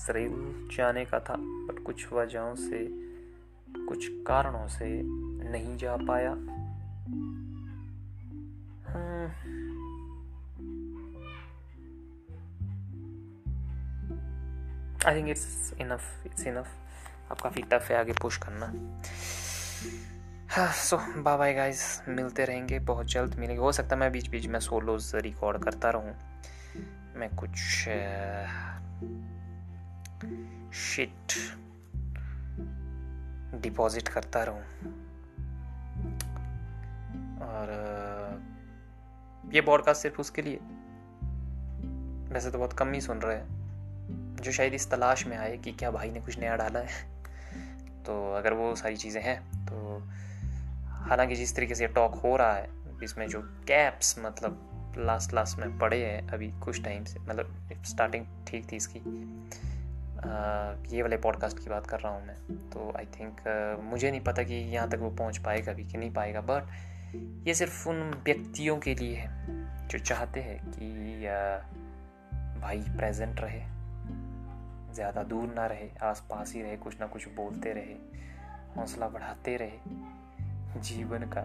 शरीर 0.07 0.29
जाने 0.77 1.05
का 1.05 1.19
था 1.19 1.35
बट 1.39 1.83
कुछ 1.83 2.13
वजहों 2.13 2.55
से 2.55 2.87
कुछ 3.85 4.07
कारणों 4.27 4.67
से 4.67 5.01
नहीं 5.51 5.77
जा 5.77 5.97
पाया। 5.97 6.35
I 15.07 15.15
think 15.15 15.29
it's 15.29 15.73
enough 15.81 16.25
it's 16.25 16.47
enough 16.47 16.67
अब 17.31 17.37
काफ़ी 17.37 17.61
टफ 17.61 17.87
है 17.91 17.97
आगे 17.99 18.13
पुश 18.13 18.37
करना। 18.37 18.65
हाँ 20.49 20.71
सो 20.73 20.97
बाय 20.97 21.37
बाय 21.37 21.53
गाइस 21.53 22.01
मिलते 22.07 22.45
रहेंगे। 22.45 22.79
बहुत 22.79 23.05
जल्द 23.05 23.35
मिलेंगे। 23.35 23.61
हो 23.61 23.71
सकता 23.71 23.95
है 23.95 23.99
मैं 23.99 24.11
बीच 24.11 24.27
बीच 24.27 24.45
में 24.47 24.59
सोलोज 24.59 25.11
रिकॉर्ड 25.15 25.63
करता 25.63 25.89
रहूँ। 25.89 26.15
मैं 27.15 27.29
कुछ 27.35 27.55
शिट 30.75 31.33
डिपॉजिट 33.61 34.07
करता 34.07 34.43
रहूँ। 34.43 34.61
और 37.41 37.71
ये 39.53 39.61
पॉडकास्ट 39.61 40.01
सिर्फ़ 40.01 40.21
उसके 40.21 40.41
लिए? 40.41 40.59
वैसे 42.33 42.51
तो 42.51 42.57
बहुत 42.57 42.73
कम 42.73 42.91
ही 42.91 43.01
सुन 43.01 43.17
रहे 43.17 43.37
हैं। 43.37 43.62
जो 44.43 44.51
शायद 44.51 44.73
इस 44.73 44.89
तलाश 44.91 45.25
में 45.27 45.37
आए 45.37 45.57
कि 45.57 45.71
क्या 45.71 45.91
भाई 45.91 46.11
ने 46.11 46.19
कुछ 46.19 46.39
नया 46.39 46.55
डाला 46.55 46.79
है। 46.79 47.01
तो 48.05 48.33
अगर 48.33 48.53
वो 48.53 48.75
सारी 48.75 48.95
चीज़ें 48.95 49.21
हैं 49.21 49.39
तो 49.65 49.97
हालाँकि 51.03 51.35
जिस 51.35 51.55
तरीके 51.55 51.75
से 51.75 51.87
टॉक 51.87 52.15
हो 52.15 52.35
रहा 52.37 52.53
है 52.53 52.69
इसमें 53.03 53.27
जो 53.27 53.41
कैप्स 53.67 54.15
मतलब 54.19 54.95
लास्ट 54.97 55.33
लास्ट 55.33 55.57
में 55.59 55.77
पड़े 55.79 56.05
हैं 56.05 56.27
अभी 56.29 56.51
कुछ 56.59 56.83
टाइम 56.83 57.03
से 57.03 57.19
मतलब 57.19 57.83
स्टार्टिंग 57.85 58.25
ठीक 58.47 58.71
थी 58.71 58.75
इसकी। 58.75 58.99
आ, 58.99 60.73
ये 60.87 61.01
वाले 61.01 61.17
पॉडकास्ट 61.17 61.59
की 61.59 61.69
बात 61.69 61.87
कर 61.87 61.99
रहा 61.99 62.11
हूँ 62.13 62.25
मैं। 62.27 62.35
तो 62.69 62.93
आई 62.97 63.05
थिंक 63.05 63.41
मुझे 63.83 64.11
नहीं 64.11 64.21
पता 64.21 64.43
कि 64.43 64.53
यहाँ 64.53 64.89
तक 64.89 64.99
वो 64.99 65.09
पहुँच 65.09 65.37
पाएगा 65.37 65.73
भी 65.73 65.83
कि 65.83 65.97
नहीं 65.97 66.13
पाएगा 66.13 66.41
बट 66.41 67.47
ये 67.47 67.53
सिर्फ़ 67.53 67.89
उन 67.89 68.01
व्यक्तियों 68.25 68.77
के 68.77 68.95
लिए 68.95 69.15
है 69.15 69.87
जो 69.87 69.99
चाहते 69.99 70.39
हैं 70.39 70.59
कि 70.69 71.25
आ, 71.25 71.57
भाई 72.61 72.83
प्रेजेंट 72.97 73.39
रहे। 73.39 73.72
ज़्यादा 74.93 75.23
दूर 75.23 75.53
ना 75.53 75.65
रहे 75.65 75.89
आस 76.01 76.27
पास 76.29 76.53
ही 76.53 76.61
रहे, 76.61 76.77
कुछ 76.77 76.99
ना 76.99 77.07
कुछ 77.07 77.27
बोलते 77.27 77.73
रहे, 77.73 77.95
हौसला 78.77 79.07
बढ़ाते 79.07 79.57
रहे 79.57 80.81
जीवन 80.81 81.19
का। 81.19 81.41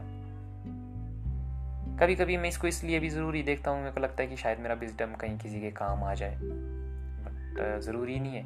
कभी 2.00 2.14
कभी 2.16 2.36
मैं 2.36 2.48
इसको 2.48 2.66
इसलिए 2.66 2.98
भी 2.98 3.08
ज़रूरी 3.08 3.42
देखता 3.42 3.70
हूँ, 3.70 3.78
मेरे 3.78 3.92
को 3.92 4.00
लगता 4.00 4.22
है 4.22 4.28
कि 4.28 4.36
शायद 4.36 4.58
मेरा 4.58 4.74
विजडम 4.74 5.14
कहीं 5.14 5.38
किसी 5.38 5.60
के 5.60 5.70
काम 5.70 6.04
आ 6.04 6.14
जाए। 6.14 6.36
बट 6.36 7.80
ज़रूरी 7.80 8.20
नहीं 8.20 8.34
है। 8.34 8.44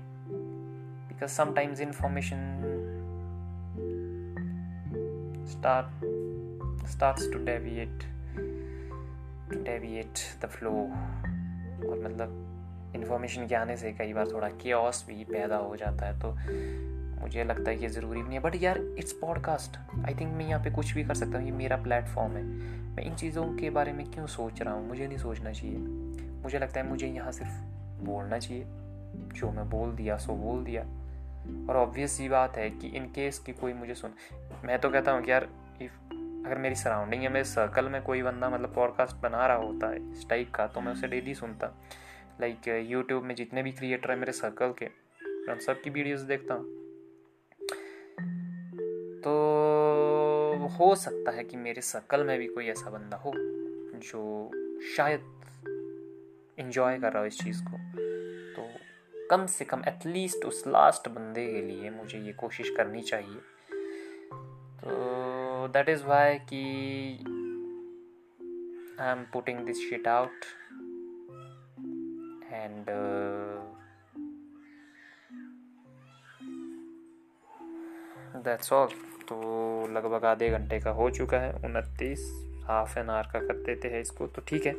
Because 1.09 1.31
sometimes 1.31 1.81
information 1.81 2.63
start 5.51 6.05
starts 6.93 7.27
to 7.27 7.39
deviate 7.39 8.03
to 9.51 9.59
deviate 9.67 10.23
the 10.43 10.49
flow. 10.49 10.81
और 11.83 12.01
मतलब 12.05 12.52
इन्फॉर्मेशन 12.95 13.47
के 13.47 13.55
आने 13.55 13.77
से 13.77 13.93
कई 13.93 14.13
बार 14.13 14.29
थोड़ा 14.33 14.49
केओस 14.63 15.05
भी 15.09 15.25
पैदा 15.25 15.57
हो 15.57 15.77
जाता 15.77 16.07
है 16.07 16.21
तो 16.21 16.33
मुझे 17.23 17.45
लगता 17.45 17.71
है 17.71 17.77
कि 17.77 17.89
ज़रूरी 17.89 18.23
भी 18.23 18.29
नहीं 18.29 18.39
है। 18.39 18.43
बट 18.45 18.55
यार 18.55 18.79
इट्स 18.99 19.13
पॉडकास्ट 19.13 19.77
आई 20.07 20.15
थिंक 20.15 20.33
मैं 20.35 20.47
यहाँ 20.47 20.63
पे 20.65 20.71
कुछ 20.71 20.93
भी 20.93 21.05
कर 21.05 21.15
सकता 21.15 21.39
हूँ, 21.39 21.47
ये 21.47 21.53
मेरा 21.53 21.77
प्लेटफॉर्म 21.77 22.33
है। 22.33 22.43
मैं 22.93 23.05
इन 23.05 23.15
चीज़ों 23.15 23.45
के 23.57 23.71
बारे 23.71 23.93
में 23.93 24.05
क्यों 24.11 24.27
सोच 24.27 24.63
रहा 24.63 24.75
हूँ? 24.75 24.89
मुझे 24.89 25.07
नहीं 25.07 25.19
सोचना 25.19 25.53
चाहिए। 25.53 25.77
मुझे 26.43 26.59
लगता 26.59 26.81
है 26.81 26.89
मुझे 26.89 27.07
यहाँ 27.07 27.33
सिर्फ़ 27.33 28.05
बोलना 28.05 28.39
चाहिए। 28.39 28.65
जो 29.33 29.51
मैं 29.51 29.69
बोल 29.71 29.93
दिया, 29.93 30.17
सो 30.17 30.35
बोल 30.35 30.65
दिया। 30.65 30.83
और 31.69 31.77
ऑब्वियस 31.77 32.21
ये 32.21 32.29
बात 32.29 32.57
है 32.57 32.69
कि 32.71 32.89
इन 32.89 33.05
केस 33.05 33.39
की 33.39 33.53
कोई 33.53 33.73
मुझे 33.73 33.95
सुन, 33.95 34.15
मैं 34.65 34.79
तो 34.79 34.91
कहता 34.91 35.13
हूँ 35.13 35.23
कि 35.23 35.31
यार 35.31 35.49
इफ़ 35.83 35.93
अगर 36.47 36.59
मेरी 36.59 36.75
सराउंडिंग 36.75 37.25
या 37.25 37.31
मेरे 37.31 37.45
सर्कल 37.45 37.89
में 37.89 38.03
कोई 38.03 38.23
बंदा 38.23 38.49
मतलब 38.51 38.73
पॉडकास्ट 38.75 39.17
बना 39.17 39.47
रहा 39.47 39.57
होता 39.57 39.89
है, 39.89 40.11
इस 40.13 40.29
टाइप 40.29 40.51
का 40.55 40.67
तो 40.67 40.81
मैं 40.81 40.93
उसे 40.93 41.09
डेली 41.09 41.35
सुनता। 41.35 41.75
लाइक 42.43 42.87
यूट्यूब 42.91 43.23
uh, 43.23 43.29
में 43.29 43.35
जितने 43.35 43.63
भी 43.63 43.73
क्रिएटर 43.73 44.11
हैं 44.11 44.19
मेरे 44.19 44.33
सर्कल 44.33 44.75
के 44.83 44.87
मैं 45.25 45.59
सब 45.59 45.83
की 45.83 45.91
देखता 46.25 46.55
हूँ। 46.55 46.65
तो 49.21 49.33
हो 50.67 50.95
सकता 50.95 51.31
है 51.31 51.45
कि 51.45 51.57
मेरे 51.57 51.81
सर्कल 51.81 52.25
में 52.25 52.39
भी 52.39 52.47
कोई 52.47 52.67
ऐसा 52.67 52.91
बंदा 52.91 53.17
हो 53.17 53.33
जो 53.99 54.51
शायद 54.97 55.21
इंजॉय 56.59 56.99
कर 56.99 57.13
रहा 57.13 57.21
हो 57.21 57.27
इस 57.27 57.39
चीज़ 57.41 57.63
को। 57.65 57.79
तो 58.57 58.69
कम 59.31 59.47
से 59.47 59.65
कम 59.65 59.83
एटलीस्ट 59.89 60.45
उस 60.45 60.65
लास्ट 60.67 61.09
बंदे 61.09 61.47
के 61.53 61.63
लिए 61.63 61.91
मुझे 61.91 62.19
ये 62.19 62.33
कोशिश 62.33 62.71
करनी 62.77 63.03
चाहिए। 63.03 63.39
तो 64.81 64.89
दैट 65.69 65.89
इज़ 65.89 66.05
वाई 66.05 66.35
कि 66.35 66.63
I 69.01 69.13
am 69.13 69.25
putting 69.33 69.59
this 69.59 69.91
shit 69.91 70.09
out 70.09 70.31
and 72.63 72.87
that's 78.45 78.73
all 78.73 78.89
तो 79.29 79.37
लगभग 79.93 80.25
आधे 80.25 80.51
घंटे 80.51 80.81
का 80.81 80.91
हो 80.91 81.11
चुका 81.11 81.39
है 81.39 81.53
उनतीस 81.53 82.49
हाफ़ 82.65 82.99
एन 82.99 83.11
आवर 83.11 83.23
का 83.23 83.39
कर 83.39 83.63
देते 83.63 83.89
हैं 83.89 84.01
इसको 84.01 84.27
तो 84.27 84.43
ठीक 84.47 84.67
है। 84.67 84.75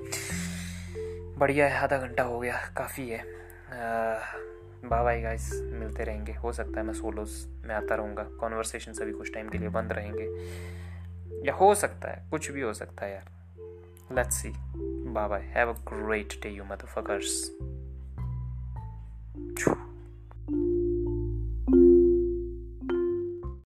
बढ़िया 1.37 1.67
है 1.67 1.77
आधा 1.77 1.97
घंटा 1.97 2.23
हो 2.23 2.39
गया 2.39 2.57
काफ़ी 2.77 3.09
है। 3.09 3.23
बाय 4.85 5.03
बाय 5.03 5.21
गाइस 5.21 5.53
मिलते 5.53 6.03
रहेंगे। 6.03 6.33
हो 6.33 6.53
सकता 6.53 6.79
है 6.79 6.85
मैं 6.85 6.93
सोलोस 6.93 7.49
में 7.65 7.75
आता 7.75 7.95
रहूँगा 7.95 8.23
कॉन्वर्सेशन 8.23 8.93
सभी 8.93 9.11
कुछ 9.11 9.33
टाइम 9.33 9.49
के 9.49 9.57
लिए 9.57 9.69
बंद 9.69 9.93
रहेंगे। 9.93 10.25
या 11.47 11.53
हो 11.53 11.75
सकता 11.75 12.11
है 12.11 12.29
कुछ 12.29 12.51
भी 12.51 12.61
हो 12.61 12.73
सकता 12.73 13.05
है 13.05 13.13
यार। 13.13 13.31
Let's 14.15 14.35
see 14.35 14.53
Bye 15.13 15.27
bye. 15.27 15.43
Have 15.53 15.69
a 15.69 15.75
great 15.85 16.41
day, 16.41 16.57
you 16.57 17.72
Choo. 19.55 19.92